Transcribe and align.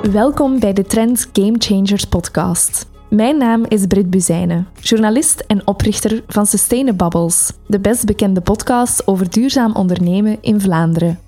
Welkom 0.00 0.60
bij 0.60 0.72
de 0.72 0.84
Trends 0.84 1.26
Game 1.32 1.54
Changers 1.58 2.04
podcast. 2.04 2.86
Mijn 3.10 3.38
naam 3.38 3.64
is 3.68 3.86
Brit 3.86 4.10
Buzijnen, 4.10 4.68
journalist 4.80 5.44
en 5.46 5.66
oprichter 5.66 6.22
van 6.26 6.46
Sustainabubbles, 6.46 7.52
de 7.66 7.80
best 7.80 8.06
bekende 8.06 8.40
podcast 8.40 9.06
over 9.06 9.30
duurzaam 9.30 9.74
ondernemen 9.74 10.38
in 10.40 10.60
Vlaanderen. 10.60 11.18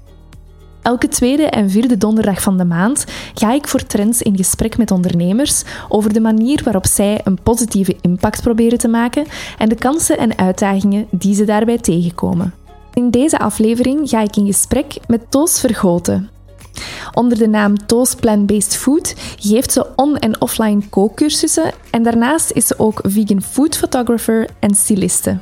Elke 0.83 1.09
tweede 1.09 1.43
en 1.43 1.71
vierde 1.71 1.99
donderdag 1.99 2.43
van 2.43 2.57
de 2.57 2.65
maand 2.65 3.05
ga 3.35 3.53
ik 3.53 3.69
voor 3.69 3.87
Trends 3.87 4.23
in 4.23 4.37
gesprek 4.37 4.79
met 4.79 4.91
ondernemers 4.91 5.63
over 5.89 6.13
de 6.13 6.21
manier 6.21 6.61
waarop 6.65 6.87
zij 6.87 7.21
een 7.25 7.43
positieve 7.43 7.97
impact 8.01 8.43
proberen 8.43 8.79
te 8.79 8.89
maken 8.89 9.27
en 9.59 9.69
de 9.69 9.77
kansen 9.77 10.19
en 10.19 10.39
uitdagingen 10.39 11.07
die 11.11 11.35
ze 11.35 11.45
daarbij 11.45 11.79
tegenkomen. 11.79 12.55
In 12.95 13.11
deze 13.11 13.39
aflevering 13.39 14.09
ga 14.09 14.21
ik 14.21 14.37
in 14.37 14.47
gesprek 14.47 14.97
met 15.07 15.31
Toos 15.31 15.61
Vergoten, 15.61 16.31
Onder 17.15 17.39
de 17.39 17.49
naam 17.49 17.87
Toos 17.87 18.15
Plant-Based 18.15 18.77
Food 18.77 19.15
geeft 19.39 19.73
ze 19.73 19.87
on- 19.97 20.19
en 20.19 20.41
offline 20.41 20.89
kookcursussen 20.91 21.73
en 21.91 22.03
daarnaast 22.03 22.51
is 22.51 22.67
ze 22.67 22.79
ook 22.79 23.01
vegan 23.03 23.43
food 23.43 23.77
photographer 23.77 24.49
en 24.59 24.75
styliste. 24.75 25.39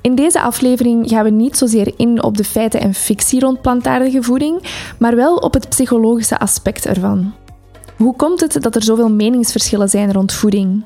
In 0.00 0.14
deze 0.14 0.40
aflevering 0.40 1.08
gaan 1.08 1.24
we 1.24 1.30
niet 1.30 1.56
zozeer 1.56 1.92
in 1.96 2.22
op 2.22 2.36
de 2.36 2.44
feiten 2.44 2.80
en 2.80 2.94
fictie 2.94 3.40
rond 3.40 3.60
plantaardige 3.60 4.22
voeding, 4.22 4.62
maar 4.98 5.16
wel 5.16 5.36
op 5.36 5.54
het 5.54 5.68
psychologische 5.68 6.38
aspect 6.38 6.86
ervan. 6.86 7.32
Hoe 7.96 8.16
komt 8.16 8.40
het 8.40 8.62
dat 8.62 8.74
er 8.74 8.82
zoveel 8.82 9.10
meningsverschillen 9.10 9.88
zijn 9.88 10.12
rond 10.12 10.32
voeding? 10.32 10.84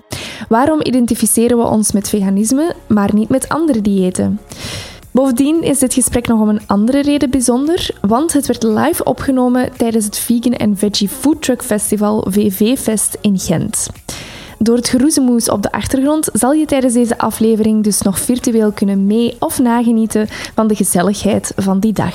Waarom 0.48 0.80
identificeren 0.82 1.58
we 1.58 1.64
ons 1.64 1.92
met 1.92 2.08
veganisme, 2.08 2.74
maar 2.88 3.14
niet 3.14 3.28
met 3.28 3.48
andere 3.48 3.80
diëten? 3.80 4.40
Bovendien 5.12 5.62
is 5.62 5.78
dit 5.78 5.94
gesprek 5.94 6.26
nog 6.26 6.40
om 6.40 6.48
een 6.48 6.60
andere 6.66 7.02
reden 7.02 7.30
bijzonder, 7.30 7.90
want 8.00 8.32
het 8.32 8.46
werd 8.46 8.62
live 8.62 9.04
opgenomen 9.04 9.72
tijdens 9.76 10.04
het 10.04 10.18
Vegan 10.18 10.76
Veggie 10.76 11.08
Food 11.08 11.42
Truck 11.42 11.62
Festival 11.62 12.26
VV-fest 12.28 13.18
in 13.20 13.38
Gent. 13.38 13.88
Door 14.58 14.76
het 14.76 14.88
geroezemoes 14.88 15.48
op 15.48 15.62
de 15.62 15.72
achtergrond 15.72 16.28
zal 16.32 16.52
je 16.52 16.66
tijdens 16.66 16.94
deze 16.94 17.18
aflevering 17.18 17.84
dus 17.84 18.02
nog 18.02 18.18
virtueel 18.18 18.72
kunnen 18.72 19.06
mee- 19.06 19.36
of 19.38 19.58
nagenieten 19.58 20.26
van 20.54 20.66
de 20.66 20.74
gezelligheid 20.74 21.52
van 21.56 21.80
die 21.80 21.92
dag. 21.92 22.14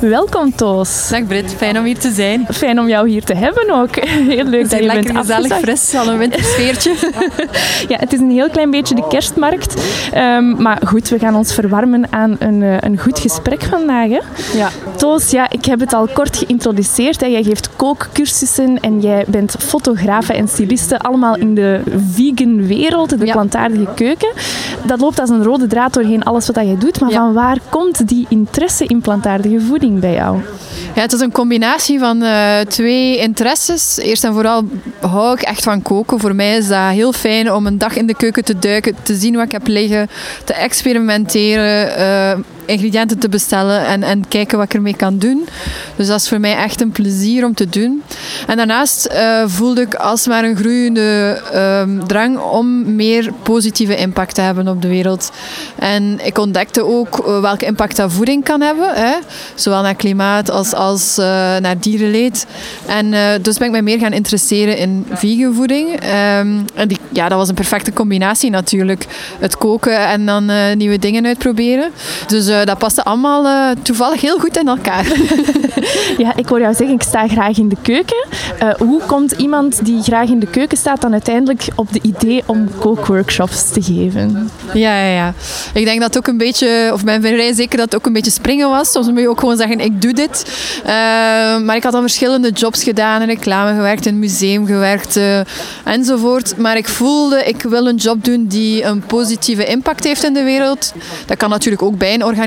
Welkom 0.00 0.54
Toos. 0.56 1.08
Dag 1.08 1.26
Brit, 1.26 1.54
fijn 1.54 1.78
om 1.78 1.84
hier 1.84 1.98
te 1.98 2.10
zijn. 2.10 2.46
Fijn 2.50 2.80
om 2.80 2.88
jou 2.88 3.08
hier 3.08 3.24
te 3.24 3.34
hebben 3.34 3.70
ook. 3.70 3.96
Heel 4.34 4.44
leuk 4.44 4.70
dat 4.70 4.78
je 4.80 4.86
lekker 4.86 5.12
bent 5.12 5.18
gezellig, 5.26 5.58
fris, 5.58 5.94
al 5.94 6.08
een 6.08 6.18
wintersfeertje. 6.18 6.94
Ja, 7.88 7.96
het 7.98 8.12
is 8.12 8.20
een 8.20 8.30
heel 8.30 8.50
klein 8.50 8.70
beetje 8.70 8.94
de 8.94 9.06
kerstmarkt. 9.08 9.82
Ehm, 10.12 10.62
maar 10.62 10.80
goed, 10.86 11.08
we 11.08 11.18
gaan 11.18 11.34
ons 11.34 11.54
verwarmen 11.54 12.04
aan 12.12 12.36
een, 12.38 12.62
eh, 12.62 12.76
een 12.80 12.98
goed 12.98 13.18
gesprek 13.18 13.62
vandaag. 13.62 14.08
Hè? 14.08 14.18
ja. 14.58 14.68
Toos, 14.96 15.30
ja, 15.30 15.50
ik 15.50 15.64
heb 15.64 15.80
het 15.80 15.92
al 15.92 16.06
kort 16.12 16.36
geïntroduceerd. 16.36 17.20
Hè. 17.20 17.26
Jij 17.26 17.42
geeft 17.42 17.76
kookcursussen 17.76 18.80
en 18.80 19.00
jij 19.00 19.24
bent 19.28 19.54
fotografe 19.58 20.32
en 20.32 20.48
styliste. 20.48 20.98
Allemaal 20.98 21.36
in 21.36 21.54
de 21.54 21.80
vegan 22.14 22.66
wereld, 22.66 23.18
de 23.18 23.26
Ja. 23.26 23.32
plantaardige 23.32 23.86
keuken. 23.94 24.32
Dat 24.86 25.00
loopt 25.00 25.20
als 25.20 25.30
een 25.30 25.42
rode 25.42 25.66
draad 25.66 25.94
doorheen 25.94 26.22
alles 26.24 26.46
wat 26.46 26.56
jij 26.56 26.76
doet. 26.78 27.00
Maar 27.00 27.10
Ja. 27.10 27.16
van 27.16 27.32
waar 27.32 27.58
komt 27.68 28.08
die 28.08 28.26
interesse 28.28 28.84
in 28.86 29.00
plantaardige 29.00 29.60
voeding 29.60 29.85
bij 29.92 30.12
jou? 30.12 30.38
ja, 30.96 31.02
het 31.02 31.12
is 31.12 31.20
een 31.20 31.32
combinatie 31.32 31.98
van 31.98 32.22
eh, 32.22 32.60
twee 32.60 33.18
interesses. 33.18 33.96
Eerst 33.98 34.24
en 34.24 34.32
vooral 34.32 34.64
hou 35.00 35.34
ik 35.34 35.42
echt 35.42 35.62
van 35.62 35.82
koken. 35.82 36.20
Voor 36.20 36.34
mij 36.34 36.56
is 36.56 36.68
dat 36.68 36.90
heel 36.90 37.12
fijn 37.12 37.52
om 37.52 37.66
een 37.66 37.78
dag 37.78 37.96
in 37.96 38.06
de 38.06 38.14
keuken 38.14 38.44
te 38.44 38.58
duiken, 38.58 38.96
te 39.02 39.14
zien 39.14 39.34
wat 39.34 39.44
ik 39.44 39.52
heb 39.52 39.66
liggen, 39.66 40.08
te 40.44 40.52
experimenteren, 40.52 41.96
eh, 41.96 42.38
ingrediënten 42.66 43.18
te 43.18 43.28
bestellen 43.28 43.86
en, 43.86 44.02
en 44.02 44.28
kijken 44.28 44.58
wat 44.58 44.66
ik 44.66 44.74
ermee 44.74 44.96
kan 44.96 45.18
doen. 45.18 45.48
Dus 45.96 46.06
dat 46.06 46.20
is 46.20 46.28
voor 46.28 46.40
mij 46.40 46.56
echt 46.56 46.80
een 46.80 46.90
plezier 46.90 47.44
om 47.44 47.54
te 47.54 47.68
doen. 47.68 48.02
En 48.46 48.56
daarnaast 48.56 49.04
eh, 49.04 49.42
voelde 49.46 49.80
ik 49.80 49.94
alsmaar 49.94 50.44
een 50.44 50.56
groeiende 50.56 51.40
ehm, 51.52 52.06
drang 52.06 52.38
om 52.38 52.94
meer 52.94 53.32
positieve 53.42 53.96
impact 53.96 54.34
te 54.34 54.40
hebben 54.40 54.68
op 54.68 54.82
de 54.82 54.88
wereld. 54.88 55.30
En 55.78 56.18
ik 56.24 56.38
ontdekte 56.38 56.84
ook 56.84 57.18
eh, 57.18 57.40
welke 57.40 57.64
impact 57.64 57.96
dat 57.96 58.12
voeding 58.12 58.44
kan 58.44 58.60
hebben. 58.60 58.94
Hè? 58.94 59.14
Zowel 59.54 59.82
naar 59.82 59.94
klimaat 59.94 60.50
als, 60.50 60.74
als 60.74 61.18
eh, 61.18 61.24
naar 61.56 61.80
dierenleed. 61.80 62.46
En 62.86 63.10
dus 63.42 63.58
ben 63.58 63.66
ik 63.66 63.72
mij 63.72 63.82
meer 63.82 63.98
gaan 63.98 64.12
interesseren 64.12 64.78
in 64.78 65.06
vegan 65.12 65.54
voeding. 65.54 66.00
Ehm, 66.00 66.58
en 66.74 66.88
die, 66.88 66.98
ja, 67.12 67.28
dat 67.28 67.38
was 67.38 67.48
een 67.48 67.54
perfecte 67.54 67.92
combinatie 67.92 68.50
natuurlijk. 68.50 69.06
Het 69.38 69.56
koken 69.56 70.06
en 70.06 70.26
dan 70.26 70.50
nieuwe 70.76 70.98
dingen 70.98 71.26
uitproberen. 71.26 71.90
Dus 72.26 72.55
eh, 72.60 72.66
dat 72.66 72.78
paste 72.78 73.04
allemaal 73.04 73.46
eh, 73.46 73.82
toevallig 73.82 74.20
heel 74.20 74.38
goed 74.38 74.56
in 74.56 74.68
elkaar. 74.68 75.04
Ja, 76.18 76.36
ik 76.36 76.48
hoor 76.48 76.60
jou 76.60 76.74
zeggen, 76.74 76.94
ik 76.94 77.02
sta 77.02 77.28
graag 77.28 77.58
in 77.58 77.68
de 77.68 77.76
keuken. 77.82 78.26
Eh, 78.58 78.74
hoe 78.74 79.00
komt 79.06 79.32
iemand 79.32 79.84
die 79.84 80.02
graag 80.02 80.28
in 80.28 80.38
de 80.38 80.46
keuken 80.46 80.76
staat 80.78 81.00
dan 81.00 81.12
uiteindelijk 81.12 81.68
op 81.74 81.92
de 81.92 81.98
idee 82.02 82.42
om 82.46 82.68
kookworkshops 82.78 83.70
te 83.72 83.82
geven? 83.82 84.50
Ja, 84.72 84.98
ja, 84.98 85.14
ja. 85.14 85.32
Ik 85.74 85.84
denk 85.84 86.00
dat 86.00 86.08
het 86.08 86.16
ook 86.16 86.26
een 86.26 86.38
beetje, 86.38 86.90
of 86.92 87.04
ben 87.04 87.22
vrij 87.22 87.52
zeker 87.52 87.76
dat 87.76 87.84
het 87.84 87.94
ook 87.94 88.06
een 88.06 88.12
beetje 88.12 88.30
springen 88.30 88.68
was. 88.68 88.92
Soms 88.92 89.06
moet 89.06 89.20
je 89.20 89.28
ook 89.28 89.40
gewoon 89.40 89.56
zeggen, 89.56 89.80
ik 89.80 90.02
doe 90.02 90.12
dit. 90.12 90.44
Maar 91.64 91.76
ik 91.76 91.82
had 91.82 91.94
al 91.94 92.00
verschillende 92.00 92.50
jobs 92.50 92.82
gedaan, 92.82 93.20
in 93.22 93.28
reclame 93.28 93.74
gewerkt, 93.74 94.06
in 94.06 94.14
een 94.14 94.20
museum 94.20 94.66
gewerkt 94.66 95.20
enzovoort. 95.84 96.56
Maar 96.56 96.76
ik 96.76 96.88
voelde, 96.88 97.44
ik 97.44 97.62
wil 97.62 97.86
een 97.86 97.96
job 97.96 98.24
doen 98.24 98.46
die 98.46 98.84
een 98.84 99.00
positieve 99.00 99.64
impact 99.64 100.04
heeft 100.04 100.24
in 100.24 100.34
de 100.34 100.42
wereld. 100.42 100.92
Dat 101.26 101.36
kan 101.36 101.50
natuurlijk 101.50 101.82
ook 101.82 101.98
bij 101.98 102.14
een 102.14 102.24
organisatie 102.24 102.45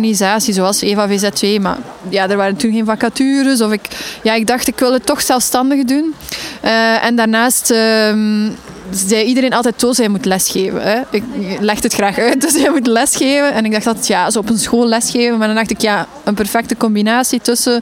zoals 0.54 0.82
Eva 0.82 1.10
VZ2, 1.10 1.62
maar 1.62 1.78
ja, 2.10 2.30
er 2.30 2.38
waren 2.38 2.56
toen 2.56 2.72
geen 2.72 2.86
vacatures. 2.86 3.62
Of 3.62 3.72
ik, 3.72 3.82
ja, 4.24 4.34
ik 4.34 4.48
dacht, 4.48 4.68
ik 4.68 4.80
wil 4.80 4.94
het 4.94 5.06
toch 5.06 5.22
zelfstandig 5.22 5.84
doen. 5.84 6.16
Eh, 6.62 7.06
en 7.06 7.16
daarnaast... 7.16 7.72
ehm, 7.72 8.50
zei 8.92 9.24
iedereen 9.24 9.54
altijd, 9.54 9.78
Toos, 9.78 9.98
jij 9.98 10.08
moet 10.10 10.26
lesgeven. 10.26 10.82
Hè? 10.82 11.00
Ik 11.12 11.24
leg 11.60 11.84
het 11.84 11.94
graag 11.94 12.18
uit, 12.18 12.42
dus 12.52 12.54
jij 12.62 12.70
moet 12.70 12.88
lesgeven. 12.88 13.54
En 13.54 13.66
ik 13.66 13.72
dacht 13.72 13.84
dat 13.86 14.08
ja, 14.08 14.30
zo 14.32 14.40
op 14.40 14.50
een 14.50 14.58
school 14.58 14.86
lesgeven. 14.88 15.38
Maar 15.38 15.48
dan 15.48 15.56
dacht 15.56 15.72
ik, 15.72 15.82
ja, 15.82 16.08
een 16.24 16.34
perfecte 16.34 16.78
combinatie 16.78 17.40
tussen 17.42 17.82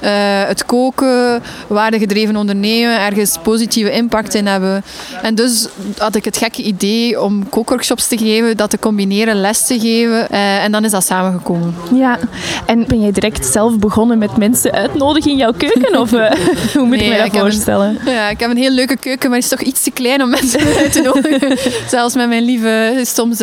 eh, 0.00 0.10
het 0.46 0.64
koken, 0.66 1.42
waardegedreven 1.66 2.36
ondernemen, 2.36 3.00
ergens 3.00 3.38
positieve 3.42 3.90
impact 3.92 4.34
in 4.34 4.46
hebben. 4.46 4.82
En 5.22 5.34
dus 5.34 5.66
had 5.98 6.14
ik 6.14 6.24
het 6.24 6.36
gekke 6.36 6.62
idee 6.62 7.20
om 7.22 7.48
kookworkshops 7.48 8.08
te 8.08 8.18
geven, 8.18 8.56
dat 8.56 8.70
te 8.70 8.78
combineren, 8.78 9.40
les 9.40 9.66
te 9.66 9.80
geven. 9.80 10.30
Eh, 10.30 10.64
en 10.64 10.72
dan 10.72 10.84
is 10.84 10.90
dat 10.90 11.04
samengekomen. 11.06 11.74
Ja, 11.94 12.18
en 12.66 12.84
ben 12.86 13.00
jij 13.00 13.12
direct 13.12 13.46
zelf 13.46 13.78
begonnen 13.78 14.18
met 14.18 14.36
mensen 14.36 14.72
uitnodigen 14.72 15.30
in 15.30 15.36
jouw 15.36 15.52
keuken? 15.52 16.00
Of 16.00 16.12
eh, 16.12 16.30
hoe 16.74 16.84
moet 16.84 16.94
ik 16.94 17.00
Nee, 17.00 17.10
me 17.10 17.16
dat 17.16 17.26
ik 17.26 17.32
heb 17.32 17.42
een- 17.44 17.50
voorstellen? 17.50 17.98
Ja, 18.06 18.28
ik 18.28 18.40
heb 18.40 18.50
een 18.50 18.56
heel 18.56 18.70
leuke 18.70 18.96
keuken, 18.96 19.30
maar 19.30 19.38
die 19.40 19.48
is 19.50 19.56
toch 19.58 19.66
iets 19.66 19.82
te 19.82 19.90
klein 19.90 20.22
om 20.22 20.28
mensen 20.30 20.43
uit. 20.78 21.02
Zelfs 21.88 22.14
met 22.14 22.28
mijn 22.28 22.42
lieve 22.42 23.00
soms 23.02 23.38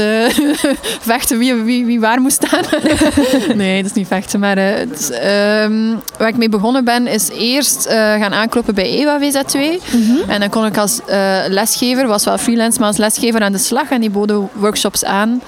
vechten 1.12 1.38
wie, 1.38 1.54
wie, 1.54 1.86
wie 1.86 2.00
waar 2.00 2.22
moet 2.22 2.32
staan. 2.32 2.64
nee, 3.56 3.82
dat 3.82 3.92
is 3.92 3.98
niet 3.98 4.08
vechten. 4.08 4.40
Maar 4.40 4.58
eh, 4.58 5.64
ehm, 5.64 5.96
waar 6.18 6.28
ik 6.28 6.38
mee 6.38 6.50
begonnen 6.50 6.84
ben, 6.84 7.08
is 7.08 7.30
eerst 7.30 7.86
eh, 7.86 7.96
gaan 7.98 8.34
aankloppen 8.34 8.76
bij 8.76 8.86
EWA 8.86 9.20
VZ2. 9.20 9.58
En 10.28 10.40
dan 10.40 10.50
kon 10.50 10.66
ik 10.66 10.78
als 10.78 11.00
eh, 11.06 11.40
lesgever, 11.48 12.08
was 12.08 12.26
wel 12.26 12.38
freelance, 12.38 12.80
maar 12.80 12.88
als 12.88 12.98
lesgever 12.98 13.42
aan 13.42 13.52
de 13.52 13.58
slag. 13.58 13.90
En 13.90 14.02
die 14.02 14.10
boden 14.10 14.50
workshops 14.54 15.06
aan. 15.06 15.42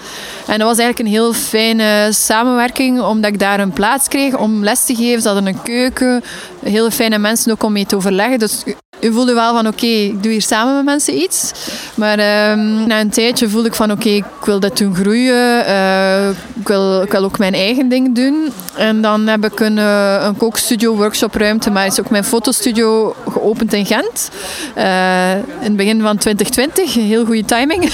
En 0.48 0.60
dat 0.60 0.68
was 0.68 0.78
eigenlijk 0.78 1.00
een 1.00 1.16
heel 1.16 1.34
fijne 1.34 2.10
samenwerking, 2.12 3.02
omdat 3.02 3.32
ik 3.32 3.40
daar 3.40 3.60
een 3.60 3.72
plaats 3.72 4.08
kreeg 4.08 4.38
om 4.38 4.64
les 4.64 4.86
te 4.86 4.96
geven. 4.96 5.22
Ze 5.22 5.28
hadden 5.28 5.48
een 5.48 5.62
keuken, 5.62 6.24
hele 6.64 6.92
fijne 6.92 7.18
mensen 7.18 7.52
ook 7.52 7.64
om 7.64 7.72
mee 7.72 7.86
te 7.86 7.96
overleggen. 7.96 8.40
Dus 8.40 8.64
u 9.04 9.14
voelde 9.14 9.34
wel 9.34 9.54
van 9.54 9.68
oké, 9.68 9.86
ik 9.86 10.24
doe 10.24 10.32
hier 10.32 10.42
samen 10.42 10.76
met 10.76 10.86
mensen 10.86 11.22
iets. 11.22 11.52
Maar 11.96 12.20
ehm, 12.20 12.88
na 12.88 13.00
een 13.00 13.10
tijdje 13.10 13.50
voelde 13.50 13.68
ik 13.68 13.74
van 13.74 13.92
oké, 13.92 14.10
ik 14.10 14.26
wil 14.46 14.60
dit 14.60 14.78
doen 14.78 14.96
groeien. 14.96 15.66
Eh, 15.66 16.30
ik, 16.30 16.68
wil, 16.68 17.02
ik 17.02 17.12
wil 17.12 17.24
ook 17.24 17.38
mijn 17.38 17.54
eigen 17.54 17.90
ding 17.90 18.16
doen. 18.16 18.52
En 18.76 19.02
dan 19.02 19.28
heb 19.28 19.46
ik 19.46 19.60
een, 19.60 19.78
eh, 19.78 20.24
een 20.26 20.38
kookstudio, 20.38 20.96
workshopruimte, 20.96 21.70
maar 21.70 21.86
is 21.86 22.00
ook 22.00 22.10
mijn 22.10 22.24
fotostudio 22.24 23.16
geopend 23.30 23.74
in 23.74 23.86
Gent. 23.86 24.30
Eh, 24.74 25.32
in 25.36 25.44
het 25.60 25.76
begin 25.76 26.02
van 26.02 26.18
2020, 26.18 26.94
heel 26.94 27.26
goede 27.26 27.46
timing. 27.46 27.90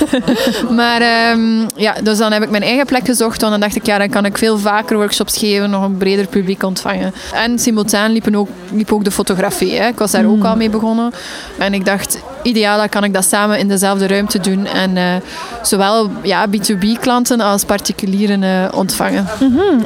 maar 0.80 1.00
ehm, 1.00 1.66
ja, 1.76 1.94
dus 2.02 2.18
dan 2.18 2.32
heb 2.32 2.42
ik 2.42 2.50
mijn 2.50 2.62
eigen 2.62 2.86
plek 2.86 3.04
gezocht. 3.04 3.40
Want 3.40 3.52
dan 3.52 3.60
dacht 3.60 3.76
ik, 3.76 3.86
ja, 3.86 3.98
dan 3.98 4.08
kan 4.08 4.24
ik 4.24 4.38
veel 4.38 4.58
vaker 4.58 4.96
workshops 4.96 5.36
geven, 5.38 5.70
nog 5.70 5.84
een 5.84 5.96
breder 5.96 6.26
publiek 6.26 6.62
ontvangen. 6.62 7.14
En 7.34 7.58
simultaan 7.58 8.12
liepen 8.12 8.34
ook, 8.34 8.48
liep 8.72 8.92
ook 8.92 9.04
de 9.04 9.10
fotografie. 9.10 9.74
Hè. 9.74 9.88
Ik 9.88 9.98
was 9.98 10.10
daar 10.10 10.26
ook 10.26 10.37
ook 10.38 10.44
al 10.44 10.56
mee 10.56 10.70
begonnen. 10.70 11.12
En 11.58 11.74
ik 11.74 11.84
dacht, 11.84 12.18
ideaal 12.42 12.78
dan 12.78 12.88
kan 12.88 13.04
ik 13.04 13.14
dat 13.14 13.24
samen 13.24 13.58
in 13.58 13.68
dezelfde 13.68 14.06
ruimte 14.06 14.40
doen. 14.40 14.66
En 14.66 14.96
eh, 14.96 15.14
zowel 15.62 16.10
ja, 16.22 16.46
B2B-klanten 16.48 17.40
als 17.40 17.64
particulieren 17.64 18.42
eh, 18.42 18.78
ontvangen. 18.78 19.26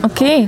Oké. 0.03 0.47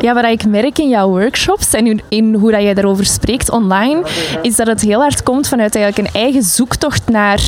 Ja, 0.00 0.14
wat 0.14 0.24
ik 0.24 0.46
merk 0.46 0.78
in 0.78 0.88
jouw 0.88 1.08
workshops 1.08 1.72
en 1.72 2.02
in, 2.08 2.34
hoe 2.34 2.50
dat 2.50 2.62
jij 2.62 2.74
daarover 2.74 3.06
spreekt 3.06 3.50
online, 3.50 4.02
is 4.42 4.56
dat 4.56 4.66
het 4.66 4.80
heel 4.80 5.00
hard 5.00 5.22
komt 5.22 5.48
vanuit 5.48 5.76
eigenlijk 5.76 6.08
een 6.08 6.20
eigen 6.20 6.42
zoektocht 6.42 7.08
naar 7.08 7.40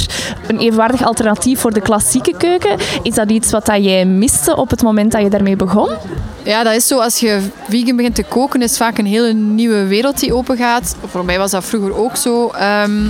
een 0.46 0.58
evenwaardig 0.58 1.04
alternatief 1.04 1.60
voor 1.60 1.72
de 1.72 1.80
klassieke 1.80 2.34
keuken. 2.36 2.78
Is 3.02 3.14
dat 3.14 3.30
iets 3.30 3.50
wat 3.50 3.66
dat 3.66 3.84
jij 3.84 4.04
miste 4.04 4.56
op 4.56 4.70
het 4.70 4.82
moment 4.82 5.12
dat 5.12 5.22
je 5.22 5.30
daarmee 5.30 5.56
begon? 5.56 5.88
Ja, 6.42 6.62
dat 6.62 6.74
is 6.74 6.86
zo. 6.86 6.98
Als 6.98 7.18
je 7.18 7.40
vegan 7.68 7.96
begint 7.96 8.14
te 8.14 8.22
koken, 8.22 8.62
is 8.62 8.76
vaak 8.76 8.98
een 8.98 9.06
hele 9.06 9.32
nieuwe 9.32 9.86
wereld 9.86 10.20
die 10.20 10.34
open 10.34 10.56
gaat. 10.56 10.96
Voor 11.06 11.24
mij 11.24 11.38
was 11.38 11.50
dat 11.50 11.64
vroeger 11.64 11.95
ook 11.96 12.16
zo. 12.16 12.48
Ehm, 12.48 13.06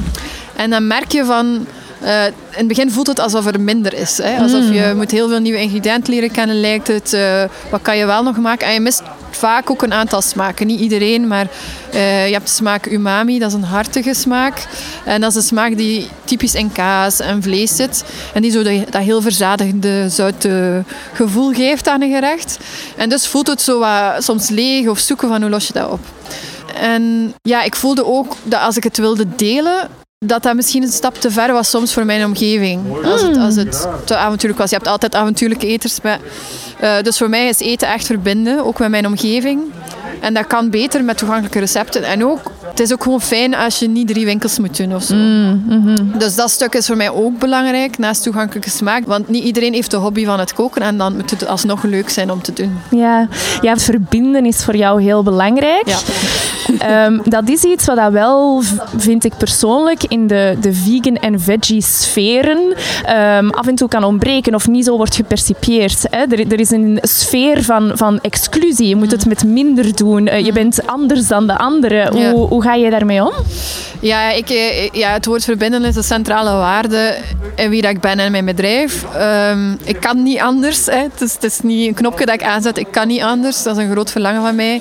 en 0.57 0.71
dan 0.71 0.87
merk 0.87 1.13
je 1.13 1.25
van... 1.25 1.67
eh, 2.01 2.25
in 2.27 2.33
het 2.51 2.69
begin 2.69 2.91
voelt 2.91 3.07
het 3.07 3.19
alsof 3.19 3.47
er 3.47 3.61
minder 3.61 3.95
is. 3.95 4.19
Hè? 4.19 4.39
Alsof 4.39 4.73
je 4.73 4.93
moet 4.97 5.11
heel 5.11 5.29
veel 5.29 5.41
nieuwe 5.41 5.61
ingrediënten 5.61 6.13
leren 6.13 6.31
kennen, 6.31 6.61
lijkt 6.61 6.89
het. 6.89 7.13
Eh, 7.13 7.43
wat 7.71 7.83
kan 7.83 7.97
je 7.97 8.07
wel 8.07 8.23
nog 8.23 8.37
maken? 8.37 8.67
En 8.67 8.73
je 8.73 8.81
mist 8.81 9.03
vaak 9.31 9.71
ook 9.71 9.83
een 9.83 9.93
aantal 9.93 10.23
smaken. 10.23 10.67
Niet 10.67 10.81
iedereen, 10.81 11.27
maar 11.27 11.47
eh, 11.93 12.27
je 12.27 12.33
hebt 12.33 12.47
de 12.47 12.53
smaak 12.53 12.87
umami, 12.87 13.39
dat 13.39 13.49
is 13.49 13.55
een 13.55 13.63
hartige 13.63 14.15
smaak. 14.15 14.67
En 15.05 15.21
dat 15.21 15.31
is 15.31 15.37
een 15.37 15.43
smaak 15.43 15.77
die 15.77 16.09
typisch 16.25 16.55
in 16.55 16.73
kaas 16.73 17.21
en 17.21 17.43
vlees 17.43 17.77
zit. 17.77 18.05
En 18.35 18.43
die 18.43 18.51
zo 18.51 18.63
dat, 18.63 18.93
dat 18.93 19.03
heel 19.03 19.23
verzadigende, 19.23 20.09
zoute 20.09 20.85
gevoel 21.13 21.53
geeft 21.53 21.89
aan 21.89 22.03
een 22.03 22.13
gerecht. 22.13 22.59
En 22.97 23.09
dus 23.09 23.27
voelt 23.27 23.47
het 23.47 23.63
zo 23.63 23.79
wat, 23.79 24.25
soms 24.25 24.49
leeg 24.49 24.89
of 24.89 24.99
zoeken 24.99 25.29
van 25.29 25.41
hoe 25.41 25.51
los 25.51 25.67
je 25.67 25.73
dat 25.73 25.91
op. 25.91 26.01
En 26.81 27.35
ja, 27.43 27.63
ik 27.63 27.77
voelde 27.77 28.05
ook 28.05 28.37
dat 28.43 28.61
als 28.61 28.77
ik 28.77 28.85
het 28.85 28.97
wilde 28.97 29.27
delen, 29.37 29.89
dat 30.19 30.43
dat 30.43 30.55
misschien 30.55 30.83
een 30.83 30.93
stap 30.93 31.15
te 31.15 31.31
ver 31.31 31.53
was 31.53 31.71
soms 31.71 31.93
voor 31.93 32.05
mijn 32.05 32.25
omgeving. 32.25 32.81
Als 33.05 33.23
het, 33.23 33.37
als 33.37 33.57
het 33.57 33.89
te 34.05 34.17
avontuurlijk 34.17 34.61
was. 34.61 34.71
Je 34.71 34.77
hebt 34.77 34.89
altijd 34.89 35.15
avontuurlijke 35.15 35.67
eters. 35.67 36.01
Maar, 36.01 36.19
eh, 36.81 37.03
dus 37.03 37.19
voor 37.19 37.29
mij 37.29 37.49
is 37.49 37.59
eten 37.59 37.89
echt 37.89 38.07
verbinden, 38.07 38.65
ook 38.65 38.79
met 38.79 38.91
mijn 38.91 39.07
omgeving. 39.07 39.61
En 40.21 40.35
dat 40.35 40.47
kan 40.47 40.71
beter 40.71 41.05
met 41.05 41.19
toegankelijke 41.19 41.59
recepten. 41.59 42.03
En 42.03 42.25
ook, 42.25 42.53
het 42.63 42.81
is 42.81 42.93
ook 42.93 43.03
gewoon 43.03 43.21
fijn 43.21 43.55
als 43.55 43.79
je 43.79 43.89
niet 43.89 44.09
drie 44.09 44.25
winkels 44.25 44.59
moet 44.59 44.77
doen 44.77 44.95
of 44.95 45.03
zo. 45.03 45.15
Dus 46.19 46.35
dat 46.35 46.51
stuk 46.51 46.75
is 46.75 46.87
voor 46.87 46.97
mij 46.97 47.11
ook 47.11 47.39
belangrijk, 47.39 47.99
naast 47.99 48.23
toegankelijke 48.23 48.71
smaak. 48.71 49.07
Want 49.07 49.29
niet 49.29 49.45
iedereen 49.45 49.73
heeft 49.73 49.91
de 49.91 49.97
hobby 49.97 50.25
van 50.25 50.39
het 50.39 50.53
koken 50.53 50.83
en 50.83 50.99
dan 50.99 51.17
moet 51.17 51.31
het 51.31 51.47
alsnog 51.47 51.83
leuk 51.83 52.09
zijn 52.09 52.31
om 52.31 52.43
te 52.43 52.53
doen. 52.53 52.79
Ja, 52.91 53.29
ja 53.61 53.73
het 53.73 53.83
verbinden 53.83 54.47
is 54.47 54.65
voor 54.65 54.77
jou 54.77 55.03
heel 55.03 55.23
belangrijk. 55.23 55.89
Ja. 55.89 55.99
Ehm, 56.79 57.19
dat 57.25 57.49
is 57.49 57.63
iets 57.63 57.85
wat 57.85 57.97
dat 57.97 58.13
wel, 58.13 58.63
vind 58.97 59.25
ik 59.25 59.37
persoonlijk, 59.37 60.05
in 60.05 60.27
de, 60.27 60.57
de 60.61 60.73
vegan 60.73 61.17
en 61.17 61.41
veggie 61.41 61.83
sferen 61.83 62.75
ehm, 63.05 63.49
af 63.49 63.67
en 63.67 63.75
toe 63.75 63.89
kan 63.89 64.05
ontbreken 64.05 64.55
of 64.55 64.69
niet 64.69 64.85
zo 64.85 64.97
wordt 64.97 65.15
gepercipieerd. 65.15 66.07
Hè. 66.11 66.19
Er, 66.19 66.53
er 66.53 66.61
is 66.61 66.71
een 66.71 66.99
sfeer 67.03 67.63
van, 67.63 67.91
van 67.95 68.19
exclusie. 68.21 68.89
Je 68.89 68.97
moet 68.97 69.11
het 69.11 69.27
met 69.27 69.45
minder 69.45 69.97
doen. 69.97 70.27
Eh, 70.27 70.45
je 70.45 70.53
bent 70.53 70.87
anders 70.87 71.27
dan 71.27 71.47
de 71.47 71.59
anderen. 71.59 72.19
Ja. 72.19 72.31
Hoe, 72.33 72.49
hoe 72.49 72.63
ga 72.63 72.75
je 72.75 72.91
daarmee 72.91 73.23
om? 73.23 73.33
Ja, 74.01 74.31
ik, 74.31 74.51
eh, 74.51 74.89
ja, 74.91 75.13
het 75.13 75.27
woord 75.27 75.45
verbinden 75.45 75.85
is 75.85 75.97
een 75.97 76.03
centrale 76.05 76.51
waarde 76.51 77.17
in 77.55 77.71
wie 77.71 77.83
dat 77.83 77.91
ik 77.91 78.01
ben 78.01 78.19
en 78.19 78.31
mijn 78.31 78.45
bedrijf. 78.45 79.05
Ehm, 79.15 79.73
ik 79.85 80.01
kan 80.01 80.23
niet 80.23 80.41
anders. 80.41 80.87
Hè. 80.87 81.03
Het, 81.03 81.21
is, 81.21 81.33
het 81.33 81.45
is 81.45 81.61
niet 81.61 81.89
een 81.89 81.95
knopje 81.95 82.27
dat 82.27 82.35
ik 82.35 82.43
aanzet. 82.43 82.79
Ik 82.79 82.89
kan 82.91 83.07
niet 83.07 83.23
anders. 83.23 83.63
Dat 83.63 83.77
is 83.77 83.83
een 83.83 83.91
groot 83.91 84.11
verlangen 84.11 84.43
van 84.43 84.55
mij. 84.55 84.81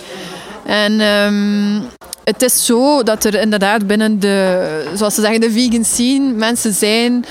En 0.66 1.00
ehm, 1.00 1.82
het 2.24 2.42
is 2.42 2.66
zo 2.66 3.04
dat 3.04 3.24
er 3.24 3.36
inderdaad 3.36 3.88
binnen 3.88 4.20
de, 4.20 4.88
zoals 4.96 5.16
ze 5.16 5.22
zeggen, 5.22 5.42
de 5.42 5.52
vegan 5.52 5.84
scene 5.84 6.34
mensen 6.34 6.74
zijn 6.74 7.26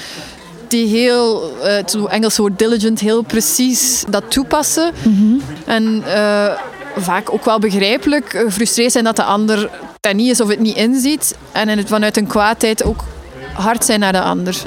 die 0.68 0.86
heel, 0.86 1.52
eh, 1.62 1.74
het 1.74 1.96
Engelse 2.08 2.40
woord 2.40 2.58
diligent, 2.58 3.00
heel 3.00 3.22
precies 3.22 4.04
dat 4.08 4.30
toepassen. 4.30 4.92
En 5.66 6.02
eh, 6.06 6.52
vaak 6.96 7.32
ook 7.32 7.44
wel 7.44 7.58
begrijpelijk 7.58 8.34
eh, 8.34 8.40
gefrustreerd 8.40 8.92
zijn 8.92 9.04
dat 9.04 9.16
de 9.16 9.22
ander 9.22 9.70
dat 10.00 10.14
niet 10.14 10.30
is 10.30 10.40
of 10.40 10.48
het 10.48 10.60
niet 10.60 10.76
inziet. 10.76 11.36
En 11.52 11.68
in 11.68 11.78
het, 11.78 11.88
vanuit 11.88 12.16
een 12.16 12.26
kwaadheid 12.26 12.84
ook 12.84 13.04
hard 13.52 13.84
zijn 13.84 14.00
naar 14.00 14.12
de 14.12 14.20
ander. 14.20 14.62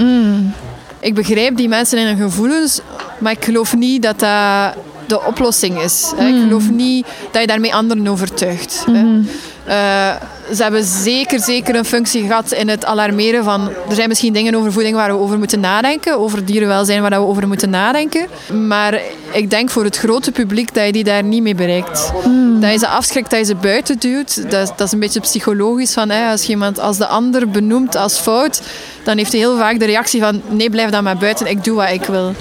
Ik 1.00 1.14
begrijp 1.14 1.58
die 1.58 1.68
mensen 1.68 1.98
in 1.98 2.06
hun 2.06 2.30
gevoelens, 2.30 2.82
maar 3.18 3.32
ik 3.32 3.46
geloof 3.46 3.76
niet 3.76 4.02
dat 4.02 4.20
dat 4.20 4.74
de 5.08 5.22
oplossing 5.22 5.82
is. 5.82 6.12
Ik 6.12 6.42
geloof 6.42 6.72
niet 6.72 7.08
dat 7.32 7.42
je 7.42 7.48
daarmee 7.48 7.76
anderen 7.76 8.08
overtuigt. 8.08 8.86
Eh, 8.88 9.04
ze 10.54 10.64
hebben 10.64 10.84
zeker, 10.84 11.40
zeker 11.40 11.76
een 11.76 11.86
functie 11.86 12.28
gehad 12.28 12.52
in 12.52 12.68
het 12.68 12.86
alarmeren 12.86 13.44
van... 13.44 13.70
Er 13.90 13.96
zijn 13.96 14.08
misschien 14.08 14.34
dingen 14.34 14.56
over 14.56 14.72
voeding 14.72 14.96
waar 14.96 15.12
we 15.12 15.20
over 15.20 15.38
moeten 15.38 15.60
nadenken. 15.60 16.20
Over 16.20 16.46
dierenwelzijn 16.46 17.02
waar 17.02 17.10
we 17.10 17.16
over 17.18 17.48
moeten 17.48 17.70
nadenken. 17.70 18.28
Maar 18.68 19.02
ik 19.32 19.50
denk 19.50 19.70
voor 19.70 19.84
het 19.84 19.98
grote 19.98 20.32
publiek 20.32 20.74
dat 20.74 20.86
je 20.86 20.92
die 20.92 21.04
daar 21.04 21.24
niet 21.24 21.42
mee 21.42 21.56
bereikt. 21.56 22.12
Dat 22.60 22.72
je 22.72 22.78
ze 22.78 22.88
afschrikt, 22.88 23.30
dat 23.30 23.40
je 23.40 23.46
ze 23.46 23.56
buiten 23.56 24.00
duwt. 24.00 24.52
Dat, 24.52 24.74
dat 24.76 24.88
is 24.88 24.92
een 24.92 25.00
beetje 25.00 25.20
psychologisch. 25.20 25.94
Van, 25.94 26.10
hè, 26.10 26.32
als 26.32 26.48
iemand 26.48 26.80
als 26.80 26.98
de 26.98 27.08
ander 27.08 27.50
benoemt 27.50 27.96
als 27.96 28.18
fout... 28.18 28.62
Dan 29.04 29.18
heeft 29.18 29.32
hij 29.32 29.40
heel 29.40 29.58
vaak 29.58 29.80
de 29.80 29.86
reactie 29.86 30.22
van... 30.22 30.42
Nee, 30.50 30.70
blijf 30.70 30.90
dan 30.90 31.04
maar 31.04 31.18
buiten. 31.18 31.48
Ik 31.48 31.64
doe 31.64 31.76
wat 31.76 31.90
ik 31.90 32.06
wil. 32.06 32.34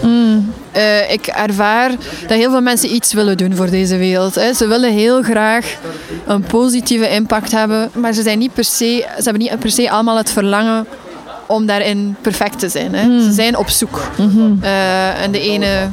Eh, 0.73 1.13
ik 1.13 1.27
ervaar 1.27 1.91
dat 2.27 2.39
heel 2.39 2.51
veel 2.51 2.61
mensen 2.61 2.95
iets 2.95 3.13
willen 3.13 3.37
doen 3.37 3.57
voor 3.57 3.71
deze 3.71 3.97
wereld. 3.97 4.35
Hè. 4.35 4.53
Ze 4.53 4.67
willen 4.67 4.93
heel 4.93 5.23
graag 5.23 5.77
een 6.27 6.43
positieve 6.43 7.07
impact 7.17 7.53
hebben, 7.53 7.91
maar 7.95 8.13
ze, 8.13 8.23
zijn 8.23 8.39
niet 8.39 8.55
per 8.55 8.65
se, 8.65 9.05
ze 9.17 9.23
hebben 9.23 9.43
niet 9.43 9.59
per 9.59 9.71
se 9.71 9.91
allemaal 9.91 10.17
het 10.17 10.31
verlangen 10.31 10.87
om 11.47 11.67
daarin 11.67 12.17
perfect 12.21 12.59
te 12.59 12.69
zijn. 12.69 12.95
Hè. 12.95 13.21
Ze 13.23 13.33
zijn 13.33 13.57
op 13.57 13.69
zoek. 13.69 14.01
Eh, 14.61 15.23
en 15.23 15.31
de 15.33 15.41
ene 15.41 15.89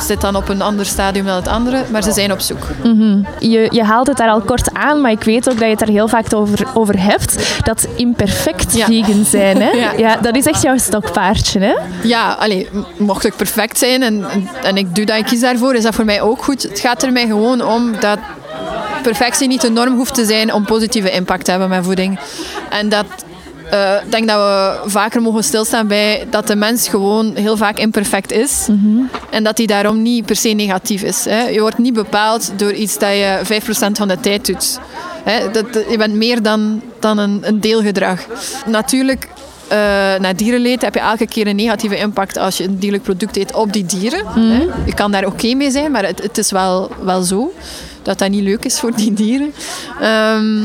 zit 0.00 0.20
dan 0.20 0.36
op 0.36 0.48
een 0.48 0.62
ander 0.62 0.86
stadium 0.86 1.24
dan 1.26 1.36
het 1.36 1.48
andere, 1.48 1.82
maar 1.90 2.02
ze 2.02 2.12
zijn 2.12 2.32
op 2.32 2.40
zoek. 2.40 2.58
Je, 3.38 3.68
je 3.70 3.82
haalt 3.84 4.06
het 4.06 4.16
daar 4.16 4.28
al 4.28 4.40
kort 4.40 4.74
aan, 4.74 5.00
maar 5.00 5.10
ik 5.10 5.22
weet 5.24 5.48
ook 5.50 5.54
dat 5.54 5.64
je 5.64 5.70
het 5.70 5.78
daar 5.78 5.88
heel 5.88 6.08
vaak 6.08 6.34
over, 6.34 6.66
over 6.74 7.02
hebt. 7.02 7.60
Dat 7.64 7.86
imperfect 7.96 8.76
Ja. 8.76 8.86
vegan 8.86 9.24
zijn. 9.24 9.60
Hè? 9.62 9.70
Ja. 9.80 9.92
Ja, 9.96 10.16
dat 10.16 10.36
is 10.36 10.46
echt 10.46 10.62
jouw 10.62 10.78
stokpaardje. 10.78 11.60
Hè? 11.60 11.74
Ja, 12.02 12.32
allee, 12.32 12.68
mocht 12.96 13.24
ik 13.24 13.36
perfect 13.36 13.78
zijn 13.78 14.02
en, 14.02 14.24
en- 14.30 14.48
en 14.62 14.76
ik 14.76 14.94
doe 14.94 15.04
dat, 15.04 15.16
ik 15.16 15.24
kies 15.24 15.40
daarvoor, 15.40 15.74
is 15.74 15.82
dat 15.82 15.94
voor 15.94 16.04
mij 16.04 16.20
ook 16.20 16.44
goed. 16.44 16.62
Het 16.62 16.80
gaat 16.80 17.02
er 17.02 17.12
mij 17.12 17.26
gewoon 17.26 17.64
om 17.64 17.92
dat 18.00 18.18
perfectie 19.06 19.48
niet 19.48 19.60
de 19.60 19.70
norm 19.70 19.94
hoeft 19.94 20.14
te 20.14 20.24
zijn 20.24 20.52
om 20.52 20.64
positieve 20.64 21.10
impact 21.10 21.44
te 21.44 21.50
hebben 21.50 21.68
met 21.68 21.84
voeding. 21.84 22.18
En 22.70 22.88
dat 22.88 23.06
eh, 23.70 23.94
ik 24.04 24.10
denk 24.10 24.28
dat 24.28 24.36
we 24.36 24.90
vaker 24.90 25.22
mogen 25.22 25.44
stilstaan 25.44 25.86
bij 25.86 26.26
dat 26.30 26.46
de 26.46 26.56
mens 26.56 26.88
gewoon 26.88 27.34
heel 27.34 27.56
vaak 27.56 27.78
imperfect 27.78 28.32
is. 28.32 28.68
En 29.30 29.44
dat 29.44 29.56
die 29.56 29.66
daarom 29.66 30.02
niet 30.02 30.26
per 30.26 30.36
se 30.36 30.48
negatief 30.48 31.02
is. 31.02 31.24
Hè. 31.24 31.42
Je 31.42 31.60
wordt 31.60 31.78
niet 31.78 31.94
bepaald 31.94 32.52
door 32.56 32.72
iets 32.72 32.98
dat 32.98 33.10
je 33.10 33.40
5% 33.44 33.92
van 33.92 34.08
de 34.08 34.20
tijd 34.20 34.46
doet. 34.46 34.78
Hè. 35.24 35.50
Dat, 35.50 35.66
je 35.90 35.96
bent 35.96 36.14
meer 36.14 36.42
dan, 36.42 36.82
dan 37.00 37.18
een, 37.18 37.40
een 37.42 37.60
deelgedrag. 37.60 38.26
Natuurlijk, 38.66 39.28
eh 39.68 39.78
naar 40.18 40.36
dierenleed 40.36 40.82
heb 40.82 40.94
je 40.94 41.00
elke 41.00 41.26
keer 41.26 41.46
een 41.46 41.56
negatieve 41.56 41.96
impact 41.96 42.36
als 42.38 42.56
je 42.56 42.64
een 42.64 42.78
dierlijk 42.78 43.02
product 43.02 43.36
eet 43.36 43.54
op 43.54 43.72
die 43.72 43.86
dieren. 43.86 44.26
Hè. 44.26 44.66
Je 44.84 44.94
kan 44.94 45.10
daar 45.10 45.26
oké 45.26 45.54
mee 45.54 45.70
zijn, 45.70 45.90
maar 45.90 46.06
het, 46.06 46.22
het 46.22 46.38
is 46.38 46.50
wel, 46.50 46.90
wel 47.02 47.22
zo 47.22 47.52
dat 48.06 48.18
dat 48.18 48.30
niet 48.30 48.42
leuk 48.42 48.64
is 48.64 48.80
voor 48.80 48.96
die 48.96 49.12
dieren. 49.12 49.54
Ehm, 50.00 50.64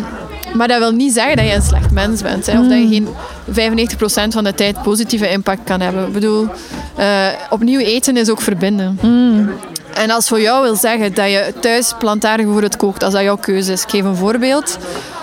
maar 0.53 0.67
dat 0.67 0.79
wil 0.79 0.91
niet 0.91 1.13
zeggen 1.13 1.35
dat 1.35 1.45
je 1.45 1.53
een 1.53 1.61
slecht 1.61 1.91
mens 1.91 2.21
bent. 2.21 2.45
Hè, 2.45 2.59
of 2.59 2.67
dat 2.67 2.77
je 2.77 2.87
geen 2.87 3.07
95% 3.49 4.33
van 4.33 4.43
de 4.43 4.53
tijd 4.53 4.81
positieve 4.81 5.29
impact 5.29 5.63
kan 5.63 5.81
hebben. 5.81 6.07
Ik 6.07 6.13
bedoel, 6.13 6.47
eh, 6.95 7.27
opnieuw 7.49 7.79
eten 7.79 8.17
is 8.17 8.29
ook 8.29 8.41
verbinden. 8.41 8.97
En 9.93 10.09
als 10.09 10.27
voor 10.27 10.41
jou 10.41 10.63
wil 10.63 10.75
zeggen 10.75 11.13
dat 11.13 11.29
je 11.29 11.53
thuis 11.59 11.93
plantaardig 11.99 12.45
voor 12.45 12.61
het 12.61 12.77
kookt, 12.77 13.03
als 13.03 13.13
dat 13.13 13.23
jouw 13.23 13.37
keuze 13.37 13.71
is. 13.71 13.83
Ik 13.83 13.89
geef 13.89 14.03
een 14.03 14.15
voorbeeld. 14.15 14.77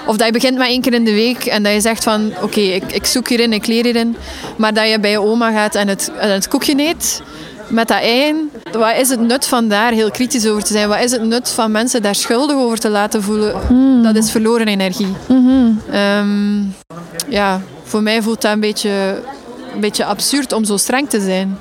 Of 0.07 0.17
dat 0.17 0.27
je 0.27 0.33
begint 0.33 0.59
met 0.59 0.69
één 0.69 0.81
keer 0.81 0.95
in 0.95 1.05
de 1.05 1.13
week 1.13 1.45
en 1.45 1.63
dat 1.63 1.73
je 1.73 1.81
zegt 1.81 2.05
van 2.05 2.33
oké, 2.43 2.61
ik, 2.61 2.93
ik 2.93 3.07
zoek 3.07 3.29
hierin, 3.29 3.53
ik 3.53 3.67
leer 3.67 3.85
hierin. 3.85 4.17
Maar 4.57 4.75
dat 4.75 4.89
je 4.89 5.01
bij 5.01 5.11
je 5.11 5.21
oma 5.21 5.53
gaat 5.53 5.75
en 5.75 5.89
het, 5.89 6.11
en 6.19 6.31
het 6.31 6.49
koekje 6.49 6.75
eet 6.77 7.23
met 7.69 7.89
dat 7.89 8.03
in. 8.03 8.51
Wat 8.73 8.97
is 8.97 9.09
het 9.09 9.21
nut 9.21 9.47
van 9.47 9.69
daar 9.69 9.93
heel 9.93 10.11
kritisch 10.11 10.47
over 10.47 10.63
te 10.63 10.73
zijn? 10.73 10.89
Wat 10.89 11.01
is 11.01 11.11
het 11.11 11.23
nut 11.23 11.49
van 11.51 11.71
mensen 11.71 12.03
daar 12.03 12.15
schuldig 12.15 12.57
over 12.57 12.79
te 12.79 12.89
laten 12.89 13.23
voelen? 13.23 14.03
Dat 14.03 14.17
is 14.17 14.31
verloren 14.31 14.69
energie. 14.69 15.15
Ehm, 15.91 16.63
ja, 17.29 17.61
voor 17.83 18.03
mij 18.03 18.23
voelt 18.23 18.43
dat 18.43 18.53
een 18.53 18.61
beetje, 18.61 19.23
een 19.75 19.81
beetje 19.81 20.05
absurd 20.05 20.53
om 20.53 20.65
zo 20.65 20.77
streng 20.77 21.09
te 21.09 21.21
zijn. 21.21 21.59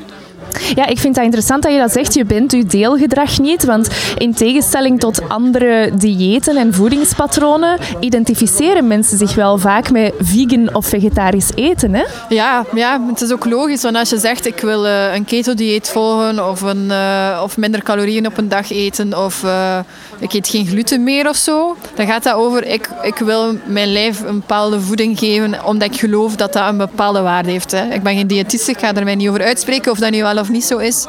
Ja, 0.75 0.85
ik 0.85 0.97
vind 0.99 1.15
dat 1.15 1.23
interessant 1.23 1.63
dat 1.63 1.71
je 1.71 1.77
dat 1.77 1.91
zegt. 1.91 2.13
Je 2.13 2.25
bent 2.25 2.51
je 2.51 2.65
deelgedrag 2.65 3.39
niet, 3.39 3.65
want 3.65 3.89
in 4.17 4.33
tegenstelling 4.33 4.99
tot 4.99 5.29
andere 5.29 5.91
diëten 5.93 6.57
en 6.57 6.73
voedingspatronen 6.73 7.79
identificeren 7.99 8.87
mensen 8.87 9.17
zich 9.17 9.35
wel 9.35 9.57
vaak 9.57 9.91
met 9.91 10.13
vegan 10.19 10.75
of 10.75 10.85
vegetarisch 10.85 11.51
eten. 11.55 11.93
Hè? 11.93 12.03
Ja, 12.29 12.65
ja, 12.73 13.01
het 13.07 13.21
is 13.21 13.31
ook 13.31 13.45
logisch. 13.45 13.81
Want 13.81 13.95
als 13.95 14.09
je 14.09 14.17
zegt 14.17 14.45
ik 14.45 14.59
wil 14.59 14.85
uh, 14.85 15.13
een 15.15 15.25
keto-dieet 15.25 15.89
volgen 15.89 16.49
of, 16.49 16.61
een, 16.61 16.85
uh, 16.85 17.41
of 17.43 17.57
minder 17.57 17.83
calorieën 17.83 18.27
op 18.27 18.37
een 18.37 18.49
dag 18.49 18.71
eten 18.71 19.23
of 19.25 19.43
uh, 19.43 19.79
ik 20.19 20.33
eet 20.33 20.47
geen 20.47 20.67
gluten 20.67 21.03
meer 21.03 21.29
of 21.29 21.35
zo, 21.35 21.75
dan 21.95 22.07
gaat 22.07 22.23
dat 22.23 22.33
over 22.33 22.65
ik, 22.65 22.89
ik 23.01 23.17
wil 23.17 23.57
mijn 23.65 23.91
lijf 23.91 24.21
een 24.21 24.39
bepaalde 24.39 24.81
voeding 24.81 25.19
geven 25.19 25.65
omdat 25.65 25.93
ik 25.93 25.99
geloof 25.99 26.35
dat 26.35 26.53
dat 26.53 26.67
een 26.67 26.77
bepaalde 26.77 27.21
waarde 27.21 27.51
heeft. 27.51 27.71
Hè. 27.71 27.93
Ik 27.93 28.03
ben 28.03 28.15
geen 28.15 28.27
diëtist, 28.27 28.67
ik 28.67 28.79
ga 28.79 28.93
er 28.93 29.03
mij 29.03 29.15
niet 29.15 29.29
over 29.29 29.43
uitspreken 29.43 29.91
of 29.91 29.97
dat 29.97 30.11
nu 30.11 30.21
wel 30.21 30.36
of 30.39 30.49
niet 30.49 30.65
zo 30.65 30.77
is. 30.77 31.05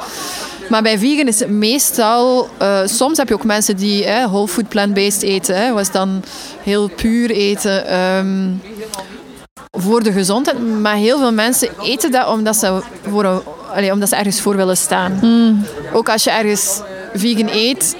Maar 0.68 0.82
bij 0.82 0.98
vegan 0.98 1.26
is 1.26 1.40
het 1.40 1.50
meestal... 1.50 2.48
Uh, 2.62 2.80
soms 2.84 3.18
heb 3.18 3.28
je 3.28 3.34
ook 3.34 3.44
mensen 3.44 3.76
die 3.76 4.04
hè, 4.04 4.26
whole 4.26 4.48
food 4.48 4.68
plant-based 4.68 5.22
eten. 5.22 5.56
Hè, 5.56 5.72
was 5.72 5.90
dan 5.90 6.22
heel 6.62 6.88
puur 6.88 7.30
eten. 7.30 7.94
Um, 7.94 8.60
voor 9.70 10.02
de 10.02 10.12
gezondheid. 10.12 10.80
Maar 10.80 10.96
heel 10.96 11.18
veel 11.18 11.32
mensen 11.32 11.68
eten 11.82 12.10
dat 12.10 12.28
omdat 12.28 12.56
ze, 12.56 12.80
voor 13.10 13.24
een, 13.24 13.40
allez, 13.74 13.90
omdat 13.90 14.08
ze 14.08 14.16
ergens 14.16 14.40
voor 14.40 14.56
willen 14.56 14.76
staan. 14.76 15.18
Mm. 15.22 15.64
Ook 15.92 16.08
als 16.08 16.24
je 16.24 16.30
ergens 16.30 16.80
vegan 17.14 17.48
eet, 17.48 17.96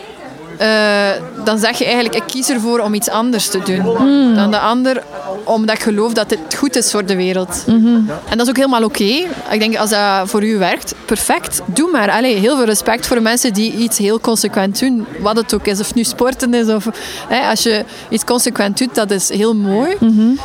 uh, 0.60 1.44
dan 1.44 1.58
zeg 1.58 1.78
je 1.78 1.84
eigenlijk, 1.84 2.14
ik 2.14 2.22
kies 2.26 2.48
ervoor 2.48 2.78
om 2.78 2.94
iets 2.94 3.08
anders 3.08 3.48
te 3.48 3.58
doen 3.64 3.96
mm. 3.98 4.34
dan 4.34 4.50
de 4.50 4.58
ander, 4.58 5.02
omdat 5.44 5.76
ik 5.76 5.82
geloof 5.82 6.12
dat 6.12 6.30
het 6.30 6.54
goed 6.56 6.76
is 6.76 6.90
voor 6.90 7.04
de 7.06 7.16
wereld. 7.16 7.64
Mm 7.66 7.84
-hmm. 7.84 8.10
En 8.28 8.36
dat 8.36 8.40
is 8.40 8.48
ook 8.48 8.56
helemaal 8.56 8.84
oké. 8.84 9.02
Okay. 9.02 9.28
Ik 9.50 9.58
denk, 9.60 9.76
als 9.76 9.90
dat 9.90 10.28
voor 10.28 10.44
u 10.44 10.58
werkt, 10.58 10.94
perfect, 11.04 11.60
doe 11.66 11.90
maar. 11.90 12.10
Allee, 12.10 12.36
heel 12.36 12.56
veel 12.56 12.64
respect 12.64 13.06
voor 13.06 13.22
mensen 13.22 13.52
die 13.52 13.72
iets 13.72 13.98
heel 13.98 14.20
consequent 14.20 14.78
doen, 14.80 15.06
wat 15.18 15.36
het 15.36 15.54
ook 15.54 15.66
is, 15.66 15.80
of 15.80 15.86
het 15.86 15.96
nu 15.96 16.04
sporten 16.04 16.54
is, 16.54 16.68
of 16.68 16.88
hè, 17.28 17.48
als 17.50 17.62
je 17.62 17.84
iets 18.08 18.24
consequent 18.24 18.78
doet, 18.78 18.94
dat 18.94 19.10
is 19.10 19.28
heel 19.28 19.54
mooi. 19.54 19.96
Mm 19.98 20.16
-hmm. 20.16 20.38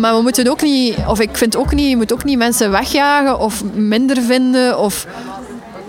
Maar 0.00 0.16
we 0.16 0.22
moeten 0.22 0.48
ook 0.48 0.62
niet, 0.62 0.96
of 1.06 1.20
ik 1.20 1.36
vind 1.36 1.56
ook 1.56 1.74
niet, 1.74 1.88
je 1.88 1.96
moet 1.96 2.12
ook 2.12 2.24
niet 2.24 2.38
mensen 2.38 2.70
wegjagen 2.70 3.38
of 3.40 3.62
minder 3.74 4.22
vinden 4.22 4.78
of 4.78 5.06